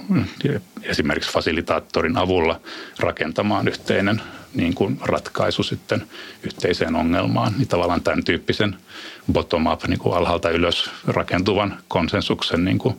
[0.50, 2.62] eh, esimerkiksi fasilitaattorin avulla
[3.00, 4.22] rakentamaan yhteinen
[4.54, 6.08] niin kuin ratkaisu sitten
[6.44, 7.54] yhteiseen ongelmaan.
[7.58, 8.78] Niin tavallaan tämän tyyppisen
[9.34, 12.96] bottom-up, niin kuin alhaalta ylös rakentuvan konsensuksen niin kuin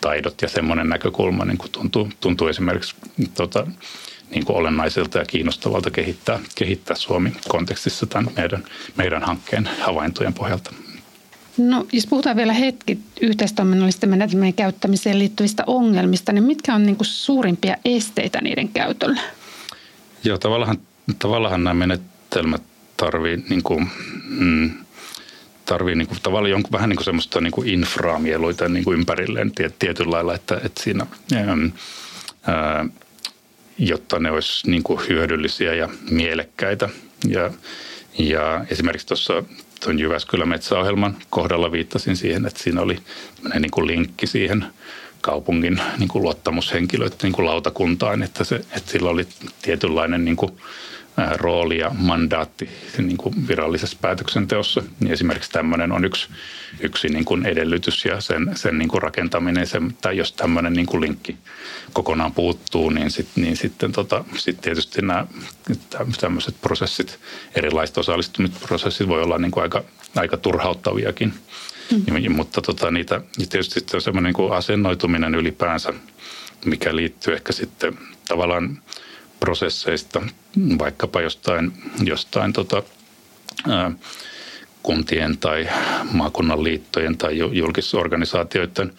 [0.00, 2.96] taidot ja semmoinen näkökulma niin kuin tuntuu, tuntuu esimerkiksi
[3.34, 3.66] tota,
[4.30, 8.64] niin kuin olennaiselta ja kiinnostavalta kehittää, kehittää Suomi-kontekstissa tämän meidän,
[8.96, 10.72] meidän hankkeen havaintojen pohjalta.
[11.58, 17.06] No, jos puhutaan vielä hetki yhteistoiminnallisten menetelmien käyttämiseen liittyvistä ongelmista, niin mitkä on niin kuin
[17.06, 19.20] suurimpia esteitä niiden käytölle?
[20.24, 20.78] Joo, tavallaan,
[21.18, 22.62] tavallaan nämä menetelmät
[22.96, 23.88] tarvii, niin kuin,
[24.28, 24.70] mm,
[25.64, 29.52] tarvii niin kuin, tavallaan jonkun vähän niin kuin semmoista niin kuin infraamieluita niin kuin ympärilleen
[29.78, 31.56] tietyllä lailla, että, että siinä ää,
[32.54, 32.86] ää,
[33.78, 36.88] jotta ne olisi niin kuin hyödyllisiä ja mielekkäitä.
[37.28, 37.50] Ja,
[38.18, 39.42] ja esimerkiksi tuossa
[39.80, 42.98] tuon Jyväskylän metsäohjelman kohdalla viittasin siihen, että siinä oli
[43.60, 44.66] niin kuin linkki siihen
[45.20, 49.26] kaupungin niin kuin luottamushenkilöiden niin kuin lautakuntaan, että, se, että sillä oli
[49.62, 50.52] tietynlainen niin kuin
[51.36, 54.82] rooli ja mandaatti niin kuin virallisessa päätöksenteossa.
[55.00, 56.28] Niin esimerkiksi tämmöinen on yksi,
[56.80, 60.86] yksi niin kuin edellytys ja sen, sen niin kuin rakentaminen, se, tai jos tämmöinen niin
[60.86, 61.36] kuin linkki
[61.92, 65.26] kokonaan puuttuu, niin, sit, niin sitten tota, sit tietysti nämä
[66.20, 67.18] tämmöiset prosessit,
[67.54, 69.84] erilaiset osallistumisprosessit voi olla niin kuin aika,
[70.16, 71.34] aika turhauttaviakin.
[71.92, 72.32] Mm.
[72.32, 75.92] Mutta tota, niitä, tietysti on semmoinen niin kuin asennoituminen ylipäänsä,
[76.64, 77.98] mikä liittyy ehkä sitten
[78.28, 78.82] tavallaan
[79.40, 80.22] prosesseista,
[80.78, 81.72] vaikkapa jostain,
[82.04, 82.82] jostain tota,
[83.68, 83.90] ää,
[84.82, 85.68] kuntien tai
[86.12, 88.92] maakunnan liittojen tai julkisorganisaatioiden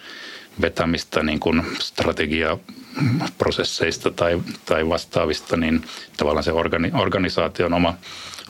[0.62, 5.82] vetämistä niin kuin strategiaprosesseista tai, tai vastaavista, niin
[6.18, 7.94] tavallaan se organi, organisaation oma,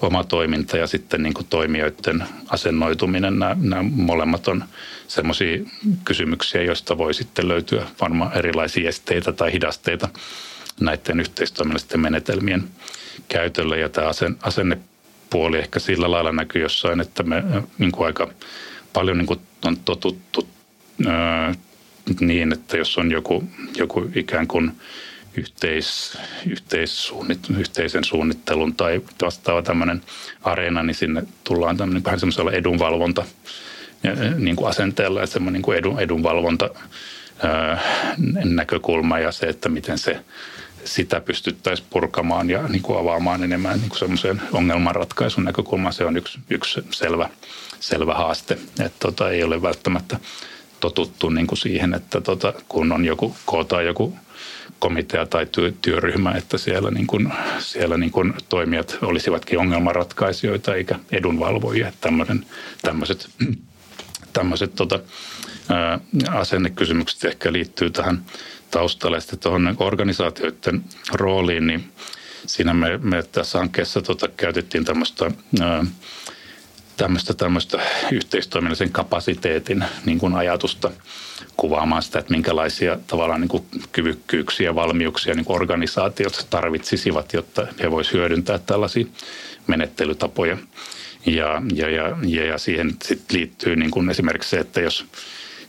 [0.02, 4.64] oma toiminta ja sitten niin kuin toimijoiden asennoituminen, nämä, nämä molemmat on
[5.08, 5.58] sellaisia
[6.06, 10.10] kysymyksiä, joista voi sitten löytyä varmaan erilaisia esteitä tai hidasteita
[10.80, 12.64] näiden yhteistoiminnallisten menetelmien
[13.28, 13.78] käytöllä.
[13.78, 14.12] Ja tämä
[14.42, 17.44] asennepuoli ehkä sillä lailla näkyy jossain, että me
[17.78, 18.28] niin kuin aika
[18.94, 20.48] paljon niin kuin on totuttu
[21.08, 21.54] ää,
[22.20, 23.44] niin, että jos on joku,
[23.78, 24.72] joku ikään kuin
[25.38, 26.18] yhteis,
[26.50, 30.02] yhteissuunnit, yhteisen suunnittelun tai vastaava tämmöinen
[30.42, 33.26] areena, niin sinne tullaan tämmöinen vähän semmoisella edunvalvonta
[34.38, 36.70] niin kuin asenteella, että semmoinen niin kuin edun, edunvalvonta
[38.44, 40.20] näkökulma ja se, että miten se
[40.88, 45.94] sitä pystyttäisiin purkamaan ja niin kuin avaamaan enemmän niin kuin semmoiseen ongelmanratkaisun näkökulmaan.
[45.94, 47.30] Se on yksi, yksi selvä,
[47.80, 50.20] selvä haaste, että tota, ei ole välttämättä
[50.80, 54.16] totuttu niin kuin siihen, että tota, kun on joku, kootaan joku
[54.80, 61.00] komitea tai työ, työryhmä, että siellä, niin kuin, siellä niin kuin toimijat olisivatkin ongelmanratkaisijoita eikä
[61.12, 61.92] edunvalvojia.
[62.02, 62.46] Tämmöinen,
[62.82, 63.30] tämmöiset
[64.34, 65.00] tämmöiset tota,
[66.30, 68.26] asennekysymykset ehkä liittyy tähän
[68.72, 69.20] taustalla.
[69.20, 71.92] Sitten tuohon organisaatioiden rooliin, niin
[72.46, 75.32] siinä me, me tässä hankkeessa tota, käytettiin tämmöistä
[76.98, 77.80] tämmöistä, tämmöistä
[78.12, 80.92] yhteistoiminnallisen kapasiteetin niin kuin ajatusta
[81.58, 87.92] kuvaamaan sitä, että minkälaisia tavallaan niin kuin kyvykkyyksiä valmiuksia niin kuin organisaatiot tarvitsisivat, jotta he
[87.92, 89.06] voisivat hyödyntää tällaisia
[89.68, 90.58] menettelytapoja.
[91.26, 95.06] Ja, ja, ja, ja siihen sit liittyy niin kuin esimerkiksi se, että jos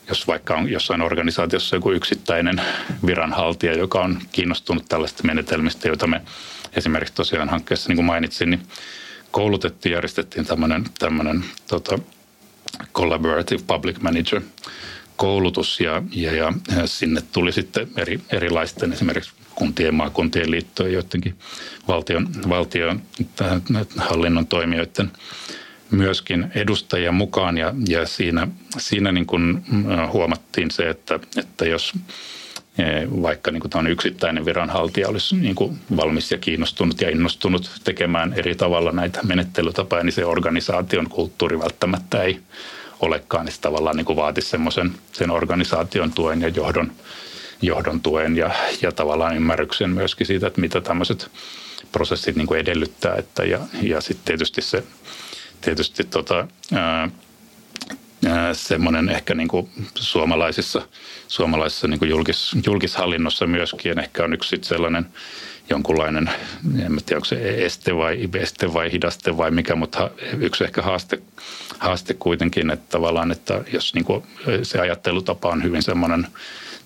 [0.09, 2.63] jos vaikka on jossain organisaatiossa joku yksittäinen
[3.07, 6.23] viranhaltija, joka on kiinnostunut tällaista menetelmistä, joita me
[6.77, 8.63] esimerkiksi tosiaan hankkeessa, niin kuin mainitsin, niin
[9.31, 11.99] koulutettiin, järjestettiin tämmöinen, tämmöinen tota,
[12.95, 14.41] collaborative public manager
[15.17, 16.53] koulutus ja, ja, ja
[16.87, 21.35] sinne tuli sitten eri, erilaisten esimerkiksi kuntien, maakuntien liittojen, joidenkin
[21.89, 23.03] valtion, valtion
[23.97, 25.11] hallinnon toimijoiden
[25.91, 29.65] myöskin edustajia mukaan ja, ja siinä, siinä niin kuin
[30.13, 31.93] huomattiin se, että, että jos
[32.79, 32.85] e,
[33.23, 38.55] vaikka niin kuin yksittäinen viranhaltija olisi niin kuin valmis ja kiinnostunut ja innostunut tekemään eri
[38.55, 42.41] tavalla näitä menettelytapoja, niin se organisaation kulttuuri välttämättä ei
[43.01, 46.93] olekaan, niin se tavallaan niin kuin vaatisi semmoisen sen organisaation tuen ja johdon,
[47.63, 48.51] johdon tuen ja,
[48.83, 51.31] ja tavallaan ymmärryksen myöskin siitä, että mitä tämmöiset
[51.93, 53.15] prosessit niin kuin edellyttää.
[53.15, 54.85] Että ja, ja sitten tietysti se
[55.61, 56.49] tietysti tota,
[58.53, 60.83] semmoinen ehkä niin kuin suomalaisissa,
[61.29, 65.07] suomalaisissa niin kuin julkis, julkishallinnossa myöskin ehkä on yksi sellainen
[65.71, 66.31] jonkunlainen,
[66.87, 71.23] en tiedä onko se este vai, este vai hidaste vai mikä, mutta yksi ehkä haaste,
[71.79, 74.25] haaste kuitenkin, että tavallaan, että jos niin kuin
[74.63, 76.27] se ajattelutapa on hyvin semmoinen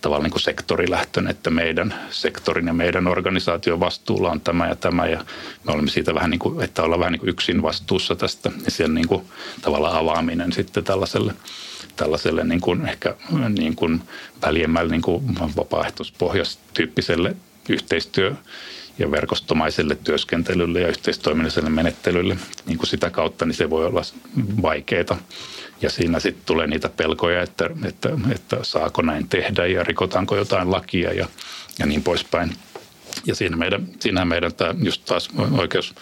[0.02, 5.06] tavallaan niin sektorilähtöinen, että meidän sektorin ja meidän organisaation vastuulla on tämä ja tämä.
[5.06, 5.24] Ja
[5.64, 8.50] me olemme siitä vähän niin kuin, että ollaan vähän niin kuin yksin vastuussa tästä.
[8.64, 9.22] Ja sen niin kuin
[9.62, 11.34] tavallaan avaaminen sitten tällaiselle
[11.96, 13.14] tällaiselle niin kuin ehkä
[13.58, 14.02] niin kuin
[14.46, 15.24] väljemmälle niin kuin
[15.56, 17.36] vapaaehtoispohjastyyppiselle
[17.68, 18.34] yhteistyö-
[18.98, 22.36] ja verkostomaiselle työskentelylle ja yhteistoiminnalliselle menettelylle.
[22.66, 24.02] Niin kuin sitä kautta, niin se voi olla
[24.62, 25.18] vaikeaa.
[25.82, 30.70] Ja siinä sitten tulee niitä pelkoja, että, että, että saako näin tehdä ja rikotaanko jotain
[30.70, 31.28] lakia ja,
[31.78, 32.56] ja niin poispäin.
[33.26, 35.28] Ja siinä meidän, siinähän meidän tämä just taas
[35.58, 35.94] oikeus,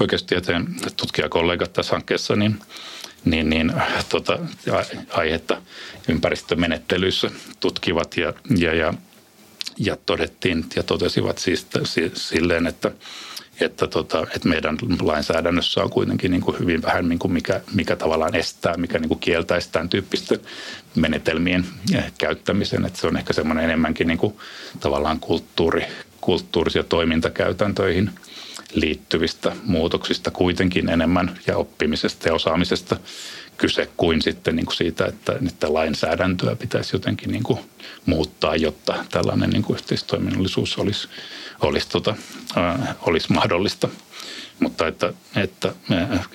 [0.00, 0.66] oikeustieteen
[0.96, 2.60] tutkijakollegat tässä hankkeessa, niin,
[3.24, 3.72] niin, niin
[4.08, 4.38] tota,
[5.10, 5.62] aihetta
[6.08, 8.94] ympäristömenettelyissä tutkivat ja, ja, ja,
[9.78, 11.66] ja todettiin ja totesivat siis
[12.14, 12.92] silleen, että
[13.60, 17.96] että, tota, että meidän lainsäädännössä on kuitenkin niin kuin hyvin vähän, niin kuin mikä, mikä
[17.96, 20.40] tavallaan estää, mikä niin kuin kieltäisi tämän tyyppisten
[20.94, 21.66] menetelmien
[22.18, 22.84] käyttämisen.
[22.84, 24.34] Että se on ehkä semmoinen enemmänkin niin kuin
[24.80, 25.86] tavallaan kulttuuri,
[26.20, 28.10] kulttuurisia toimintakäytäntöihin
[28.72, 32.96] liittyvistä muutoksista kuitenkin enemmän ja oppimisesta ja osaamisesta
[33.60, 37.58] kyse kuin sitten niin kuin siitä, että, että lainsäädäntöä pitäisi jotenkin niin kuin
[38.06, 41.08] muuttaa, jotta tällainen niin kuin yhteistoiminnallisuus olisi,
[41.60, 42.14] olisi, tota,
[42.56, 43.88] äh, olisi mahdollista.
[44.60, 45.72] Mutta että, että,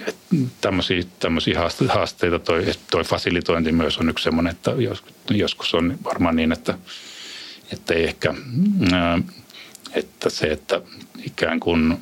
[0.08, 0.20] että
[0.62, 1.60] tämmöisiä, tämmöisiä
[1.90, 4.72] haasteita toi, toi fasilitointi myös on yksi semmoinen, että
[5.30, 6.78] joskus on varmaan niin, että,
[7.72, 8.34] että ei ehkä,
[9.94, 10.82] että se, että
[11.26, 11.98] ikään kuin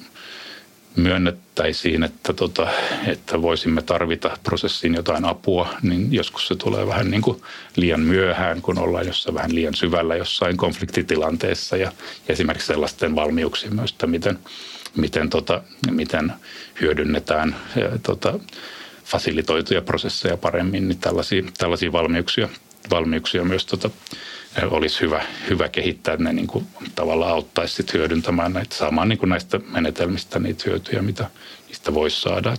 [1.53, 2.67] myönnettäisiin, että, tota,
[3.07, 7.41] että voisimme tarvita prosessiin jotain apua, niin joskus se tulee vähän niin kuin
[7.75, 11.91] liian myöhään, kun ollaan jossain vähän liian syvällä jossain konfliktitilanteessa ja
[12.27, 14.39] esimerkiksi sellaisten valmiuksien myös, että miten,
[14.95, 16.33] miten, tota, miten
[16.81, 18.39] hyödynnetään ja, tota,
[19.05, 22.49] fasilitoituja prosesseja paremmin, niin tällaisia, tällaisia valmiuksia,
[22.91, 23.89] valmiuksia myös tota,
[24.61, 29.29] olisi hyvä, hyvä kehittää, ne niin kuin tavallaan auttaisi sit hyödyntämään näitä, saamaan niin kuin
[29.29, 31.29] näistä menetelmistä niitä hyötyjä, mitä
[31.67, 32.57] niistä voisi saada.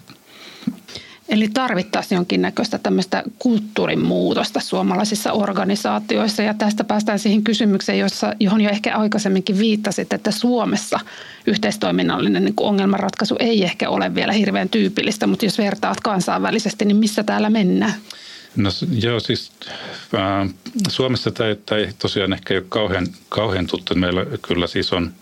[1.28, 8.60] Eli tarvittaisiin jonkinnäköistä tämmöistä kulttuurin muutosta suomalaisissa organisaatioissa ja tästä päästään siihen kysymykseen, jossa, johon
[8.60, 11.00] jo ehkä aikaisemminkin viittasit, että Suomessa
[11.46, 17.22] yhteistoiminnallinen niin ongelmanratkaisu ei ehkä ole vielä hirveän tyypillistä, mutta jos vertaat kansainvälisesti, niin missä
[17.22, 17.94] täällä mennään?
[18.56, 19.52] No joo, siis
[20.14, 20.54] äh,
[20.88, 23.94] Suomessa tämä, ei tosiaan ehkä ole kauhean, kauhean tuttu.
[23.94, 25.14] Meillä kyllä siis on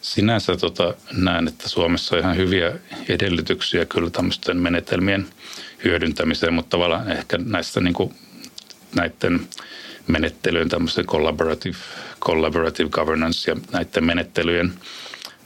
[0.00, 2.72] sinänsä tota, näen, että Suomessa on ihan hyviä
[3.08, 5.26] edellytyksiä kyllä tämmöisten menetelmien
[5.84, 8.14] hyödyntämiseen, mutta tavallaan ehkä näistä niin kuin,
[8.94, 9.48] näiden
[10.06, 11.76] menettelyjen tämmöisen collaborative,
[12.20, 14.72] collaborative governance ja näiden menettelyjen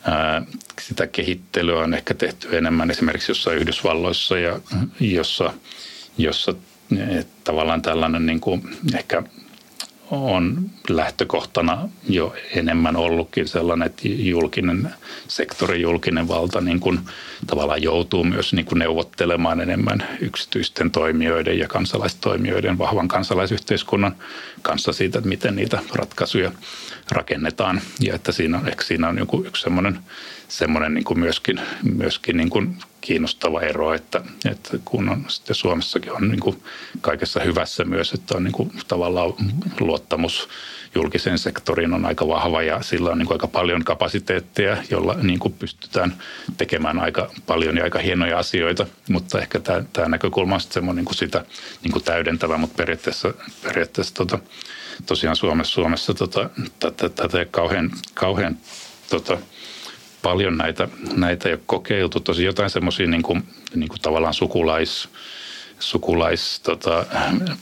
[0.02, 0.42] ää,
[0.80, 4.60] sitä kehittelyä on ehkä tehty enemmän esimerkiksi jossain Yhdysvalloissa ja
[5.00, 5.54] jossa,
[6.18, 6.54] jossa
[7.44, 8.62] tavallaan tällainen niin kuin
[8.94, 9.22] ehkä
[10.10, 14.90] on lähtökohtana jo enemmän ollutkin sellainen, että julkinen
[15.28, 17.00] sektori, julkinen valta niin kuin
[17.46, 24.16] tavallaan joutuu myös niin kuin neuvottelemaan enemmän yksityisten toimijoiden ja kansalaistoimijoiden, vahvan kansalaisyhteiskunnan
[24.62, 26.52] kanssa siitä, että miten niitä ratkaisuja
[27.10, 27.80] rakennetaan.
[28.00, 29.98] Ja että siinä on, ehkä siinä on joku yksi semmoinen,
[30.48, 36.12] semmoinen niin kuin myöskin, myöskin niin kuin kiinnostava ero, että, että kun on sitten Suomessakin
[36.12, 36.62] on niin kuin
[37.00, 39.34] kaikessa hyvässä myös, että on niin kuin tavallaan
[39.80, 40.48] luottamus
[40.94, 45.38] julkiseen sektoriin on aika vahva ja sillä on niin kuin aika paljon kapasiteettia, jolla niin
[45.38, 46.16] kuin pystytään
[46.56, 51.04] tekemään aika paljon ja aika hienoja asioita, mutta ehkä tämä, tämä näkökulma on sitten niin
[51.04, 51.44] kuin sitä
[51.82, 54.38] niin kuin täydentävä, mutta periaatteessa, periaatteessa tota,
[55.06, 58.56] tosiaan Suomessa, Suomessa tota, tätä, tätä kauhean, kauhean
[59.10, 59.38] tota,
[60.22, 62.20] paljon näitä, näitä ei ole kokeiltu.
[62.20, 63.44] Tosi jotain semmoisia niin kuin,
[63.74, 65.08] niin kuin tavallaan sukulais,
[65.78, 67.06] sukulais, tota,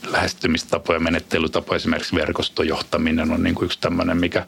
[0.07, 4.45] lähestymistapoja, menettelytapoja, esimerkiksi verkostojohtaminen on niin kuin yksi tämmöinen, mikä,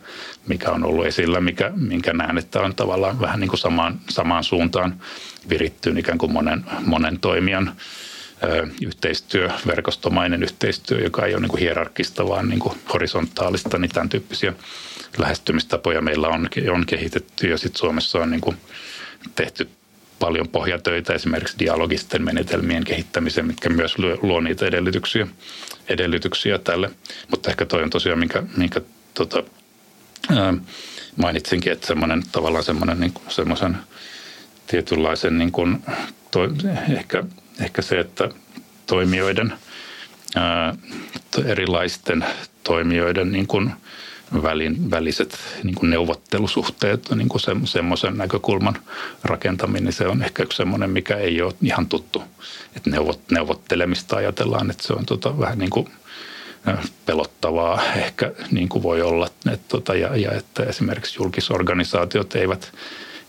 [0.48, 4.44] mikä on ollut esillä, mikä, minkä näen, että on tavallaan vähän niin kuin samaan, samaan
[4.44, 5.02] suuntaan
[5.50, 7.76] virittyyn ikään kuin monen, monen toimijan
[8.82, 14.10] yhteistyö, verkostomainen yhteistyö, joka ei ole niin kuin hierarkista, vaan niin kuin horisontaalista, niin tämän
[14.10, 14.54] tyyppisiä
[15.18, 18.58] lähestymistapoja meillä on, on kehitetty ja sitten Suomessa on niin kuin
[19.36, 19.70] tehty
[20.20, 25.28] paljon pohjatöitä esimerkiksi dialogisten menetelmien kehittämiseen, mitkä myös luo niitä edellytyksiä,
[25.90, 26.92] edellytyksiä tälle.
[27.32, 28.82] Mutta ehkä toi on tosiaan, minkä, minkä
[29.14, 29.44] tota,
[30.36, 30.54] ää,
[31.16, 33.78] mainitsinkin, että semmoinen tavallaan semmoinen niin semmoisen
[34.68, 35.84] tietynlaisen niin kuin,
[36.32, 36.40] to,
[36.98, 37.24] ehkä,
[37.62, 38.30] ehkä se, että
[38.86, 39.54] toimijoiden,
[40.36, 40.76] ää,
[41.46, 42.26] erilaisten
[42.64, 43.74] toimijoiden niin kuin,
[44.44, 48.76] välin, väliset niin kuin neuvottelusuhteet, niin kuin se, semmoisen näkökulman
[49.24, 52.24] rakentaminen, se on ehkä yksi semmoinen, mikä ei ole ihan tuttu.
[52.76, 55.88] Että neuvot, neuvottelemista ajatellaan, että se on tota, vähän niin kuin
[57.06, 59.28] pelottavaa ehkä niin kuin voi olla.
[59.52, 62.72] Että, tota, ja, ja että esimerkiksi julkisorganisaatiot eivät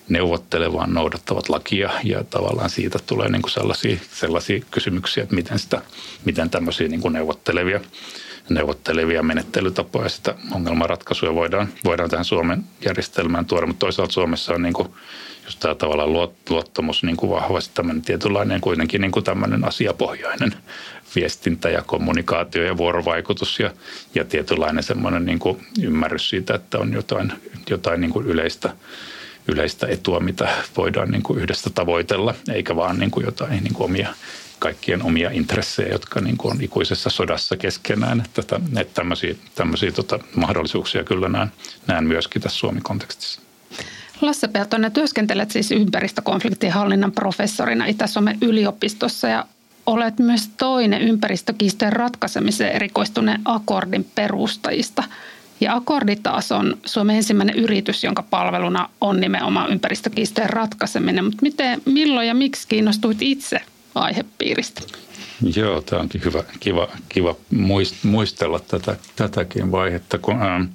[0.09, 5.59] neuvottele, vaan noudattavat lakia ja tavallaan siitä tulee niin kuin sellaisia, sellaisia kysymyksiä, että miten,
[5.59, 5.83] sitä,
[6.25, 7.81] miten tämmöisiä niin kuin neuvottelevia
[8.49, 13.67] neuvottelevia menettelytapoja sitä ongelmanratkaisuja voidaan, voidaan tähän Suomen järjestelmään tuoda.
[13.67, 14.89] Mutta toisaalta Suomessa on niin kuin
[15.45, 16.13] just tämä tavallaan
[16.51, 20.55] luottamus niin kuin vahvasti tämmöinen tietynlainen kuitenkin niin kuin tämmöinen asiapohjainen
[21.15, 23.71] viestintä ja kommunikaatio ja vuorovaikutus ja,
[24.15, 27.33] ja tietynlainen semmoinen niin kuin ymmärrys siitä, että on jotain,
[27.71, 28.77] jotain niin kuin yleistä,
[29.49, 33.85] yleistä etua, mitä voidaan niin kuin yhdessä tavoitella, eikä vaan niin kuin jotain niin kuin
[33.85, 34.15] omia
[34.59, 38.21] kaikkien omia intressejä, jotka niin kuin on ikuisessa sodassa keskenään.
[38.25, 41.53] Että, että tämmöisiä, tämmöisiä tota, mahdollisuuksia kyllä näen,
[41.87, 43.41] näen myöskin tässä Suomi-kontekstissa.
[44.21, 49.47] Lasse Peltonen, työskentelet siis ympäristökonfliktien hallinnan professorina Itä-Suomen yliopistossa ja
[49.87, 55.05] olet myös toinen ympäristökiistojen ratkaisemiseen erikoistuneen akkordin perustajista.
[55.65, 61.25] Ja Akkordi taas on Suomen ensimmäinen yritys, jonka palveluna on nimenomaan ympäristökiistojen ratkaiseminen.
[61.25, 63.61] Mutta miten, milloin ja miksi kiinnostuit itse
[63.95, 64.83] aihepiiristä.
[65.57, 67.37] Joo, tämä onkin hyvä, kiva, kiva
[68.03, 70.67] muistella tätä, tätäkin vaihetta, kun ää,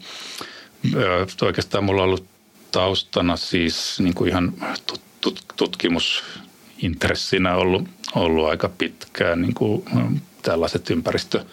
[1.41, 2.25] oikeastaan mulla on ollut
[2.71, 4.53] taustana siis niin kuin ihan
[4.87, 9.85] tut, tut, tutkimusintressinä ollut, ollut aika pitkään niin kuin,
[10.41, 11.45] tällaiset ympäristö,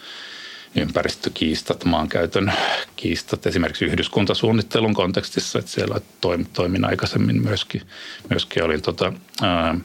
[0.77, 2.53] ympäristökiistat, maankäytön
[2.97, 6.01] kiistat, esimerkiksi yhdyskuntasuunnittelun kontekstissa, että siellä
[6.53, 7.83] toimin, aikaisemmin myöskin,
[8.31, 9.13] myöskin olin tota,
[9.43, 9.79] ää,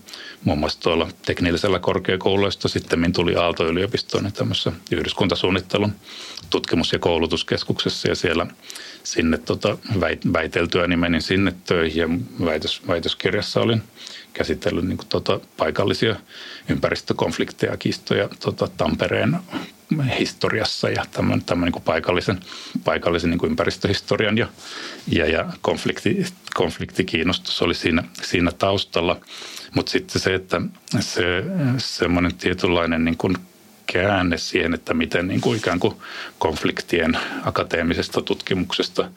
[0.43, 2.67] muun muassa tuolla teknillisellä korkeakouluista.
[2.67, 5.93] Sitten tuli Aalto-yliopistoon niin tämmöisessä yhdyskuntasuunnittelun
[6.49, 8.47] tutkimus- ja koulutuskeskuksessa ja siellä
[9.03, 9.77] sinne tota,
[10.33, 12.09] väiteltyä niin menin sinne töihin ja
[12.45, 13.83] väitös, väitöskirjassa olin
[14.33, 16.15] käsitellyt niin kuin, tota, paikallisia
[16.69, 19.39] ympäristökonflikteja, kistoja tota, Tampereen
[20.19, 22.39] historiassa ja tämmöinen, tämmöinen niin paikallisen,
[22.83, 24.47] paikallisen niin kuin ympäristöhistorian ja,
[25.07, 29.21] ja, ja konflikti, konfliktikiinnostus oli siinä, siinä taustalla.
[29.75, 30.61] Mutta sitten se, että
[30.99, 31.23] se
[31.77, 33.37] semmoinen tietynlainen niin kuin
[33.85, 35.95] käänne siihen, että miten niin kuin ikään kuin
[36.39, 39.09] konfliktien akateemisesta tutkimuksesta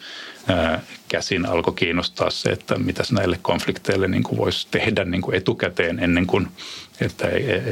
[1.09, 5.99] käsin alkoi kiinnostaa se, että mitäs näille konflikteille niin kuin voisi tehdä niin kuin etukäteen
[5.99, 6.49] ennen kuin,
[7.01, 7.27] että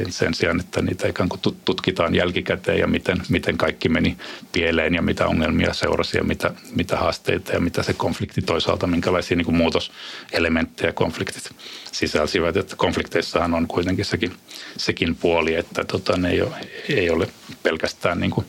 [0.09, 4.17] sen sijaan, että niitä ikään kuin tutkitaan jälkikäteen ja miten, miten kaikki meni
[4.51, 9.37] pieleen ja mitä ongelmia seurasi ja mitä, mitä haasteita ja mitä se konflikti toisaalta, minkälaisia
[9.37, 11.51] niin kuin muutoselementtejä konfliktit
[11.91, 12.57] sisälsivät.
[12.57, 14.33] Että konflikteissahan on kuitenkin sekin,
[14.77, 16.55] sekin puoli, että tota, ne ei ole,
[16.89, 17.27] ei ole
[17.63, 18.45] pelkästään niin kuin,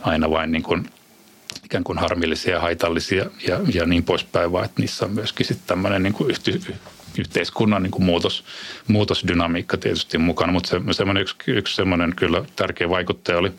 [0.00, 0.90] aina vain niin kuin
[1.66, 5.66] ikään kuin harmillisia ja haitallisia ja, ja niin poispäin, vaan että niissä on myöskin sitten
[5.66, 6.52] tämmöinen niin kuin yhte,
[7.18, 8.44] yhteiskunnan niin kuin muutos,
[8.88, 13.52] muutosdynamiikka tietysti mukana, mutta se, semmoinen yksi, yksi semmoinen kyllä tärkeä vaikuttaja oli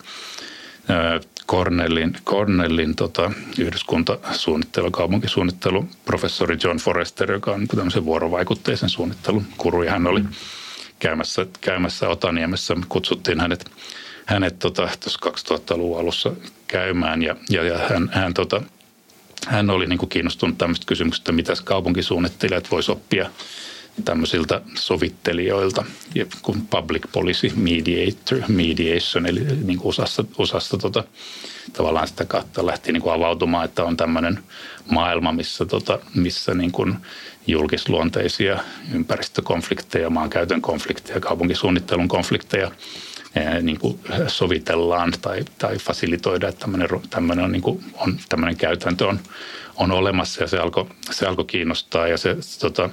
[1.48, 9.84] Cornellin, Cornellin tota, yhdyskuntasuunnittelu, kaupunkisuunnittelu, professori John Forrester, joka on niin tämmöisen vuorovaikutteisen suunnittelun kuru,
[9.84, 10.24] ja hän oli
[11.00, 12.76] käymässä, käymässä Otaniemessä.
[12.90, 13.72] Kutsuttiin hänet
[14.28, 14.90] hänet tota,
[15.26, 16.32] 2000-luvun alussa
[16.68, 18.62] käymään ja, ja, ja hän, hän, tota,
[19.48, 23.30] hän oli niin kuin kiinnostunut tämmöistä kysymyksistä, mitä kaupunkisuunnittelijat voisi oppia
[24.06, 25.86] tämmöisiltä sovittelijoilta,
[26.42, 29.96] kuin public policy mediator, mediation, eli niin kuin
[30.38, 31.04] osassa tota,
[31.74, 34.40] tavallaan sitä kautta lähti niin kuin avautumaan, että on tämmöinen
[34.92, 36.96] maailma, missä, tota, missä niin kuin
[37.48, 38.60] julkisluonteisia
[38.94, 42.72] ympäristökonflikteja, maankäytön konflikteja, kaupunkisuunnittelun konflikteja
[43.62, 49.08] niin kuin sovitellaan tai, tai fasilitoidaan, että tämmöinen, tämmöinen, on, niin kuin, on, tämmöinen käytäntö
[49.08, 49.20] on,
[49.76, 52.90] on olemassa ja se alkoi, se alkoi kiinnostaa ja se tota,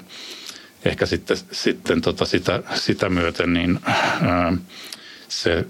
[0.85, 3.81] ehkä sitten, sitten tota sitä, sitä myöten niin
[4.23, 4.53] ää,
[5.29, 5.67] se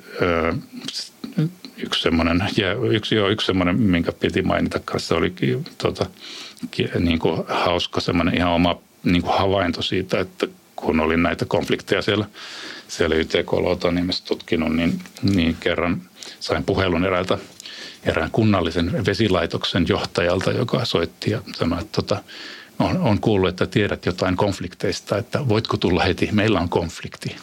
[1.77, 5.33] yksi semmoinen, ja yksi, joo, yksi semmoinen, minkä piti mainita kanssa, oli
[5.79, 6.07] tota,
[6.99, 10.47] niin kuin hauska semmoinen ihan oma niin kuin havainto siitä, että
[10.77, 12.27] kun olin näitä konflikteja siellä,
[12.97, 16.03] siellä YTK-nimessä tutkinut, niin, niin kerran
[16.41, 17.39] sain puhelun eräältä
[18.05, 22.23] erään kunnallisen vesilaitoksen johtajalta, joka soitti ja sanoi, että tota,
[22.79, 27.37] on, on kuullut, että tiedät jotain konflikteista, että voitko tulla heti, meillä on konflikti.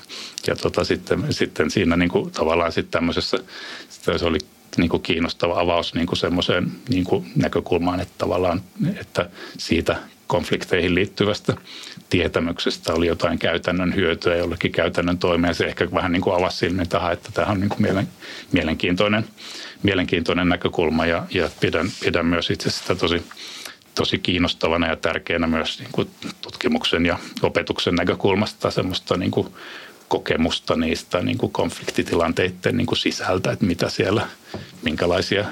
[0.47, 3.37] Ja tota, sitten, sitten siinä niin kuin, tavallaan sitten tämmöisessä,
[3.89, 4.39] se oli
[4.77, 8.61] niin kuin kiinnostava avaus niin kuin semmoiseen niin kuin näkökulmaan, että tavallaan,
[8.99, 9.95] että siitä
[10.27, 11.55] konflikteihin liittyvästä
[12.09, 15.55] tietämyksestä oli jotain käytännön hyötyä jollekin käytännön toimeen.
[15.55, 18.07] Se ehkä vähän niin kuin avasi silmin tähän, että tämä on niin kuin mielen,
[18.51, 19.25] mielenkiintoinen,
[19.83, 23.23] mielenkiintoinen näkökulma ja, ja pidän, pidän myös itse sitä tosi,
[23.95, 26.09] tosi kiinnostavana ja tärkeänä myös niin kuin
[26.41, 29.47] tutkimuksen ja opetuksen näkökulmasta semmoista niin kuin
[30.11, 34.27] kokemusta niistä niin kuin konfliktitilanteiden niin kuin sisältä, että mitä siellä,
[34.83, 35.45] minkälaisia,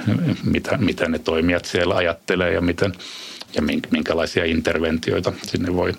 [0.43, 2.93] mitä, mitä ne toimijat siellä ajattelee ja miten,
[3.55, 5.93] ja minkälaisia interventioita sinne voi,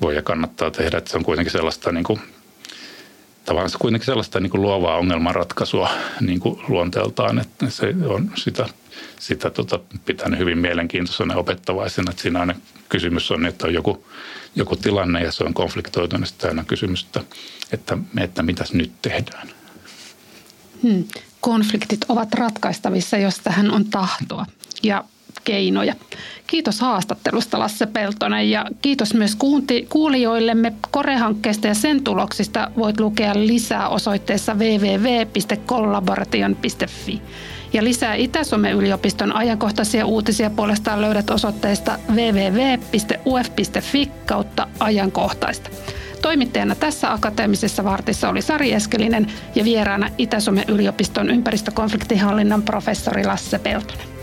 [0.00, 0.98] voi ja kannattaa tehdä.
[0.98, 2.20] Että se on kuitenkin sellaista niin kuin,
[3.44, 5.90] tavallaan se kuitenkin sellaista niin kuin luovaa ongelmanratkaisua
[6.20, 8.68] niin kuin luonteeltaan, että se on sitä,
[9.20, 12.54] sitä tota, pitänyt hyvin mielenkiintoisena opettavaisena, että siinä aina
[12.88, 14.06] kysymys on, että on joku,
[14.54, 17.20] joku tilanne ja se on konfliktoitunut, niin aina kysymys, että,
[17.72, 19.48] että, että mitäs nyt tehdään.
[20.82, 21.04] Hmm.
[21.40, 24.46] Konfliktit ovat ratkaistavissa, jos tähän on tahtoa.
[24.82, 25.04] Ja
[25.44, 25.94] keinoja.
[26.46, 29.36] Kiitos haastattelusta Lasse Peltonen ja kiitos myös
[29.88, 37.22] kuulijoillemme Kore-hankkeesta ja sen tuloksista voit lukea lisää osoitteessa www.collaboration.fi.
[37.74, 45.70] Ja lisää Itä-Suomen yliopiston ajankohtaisia uutisia puolestaan löydät osoitteesta www.uf.fi kautta ajankohtaista.
[46.22, 54.13] Toimittajana tässä akateemisessa vartissa oli Sari Eskelinen ja vieraana Itä-Suomen yliopiston ympäristökonfliktihallinnan professori Lasse Peltonen.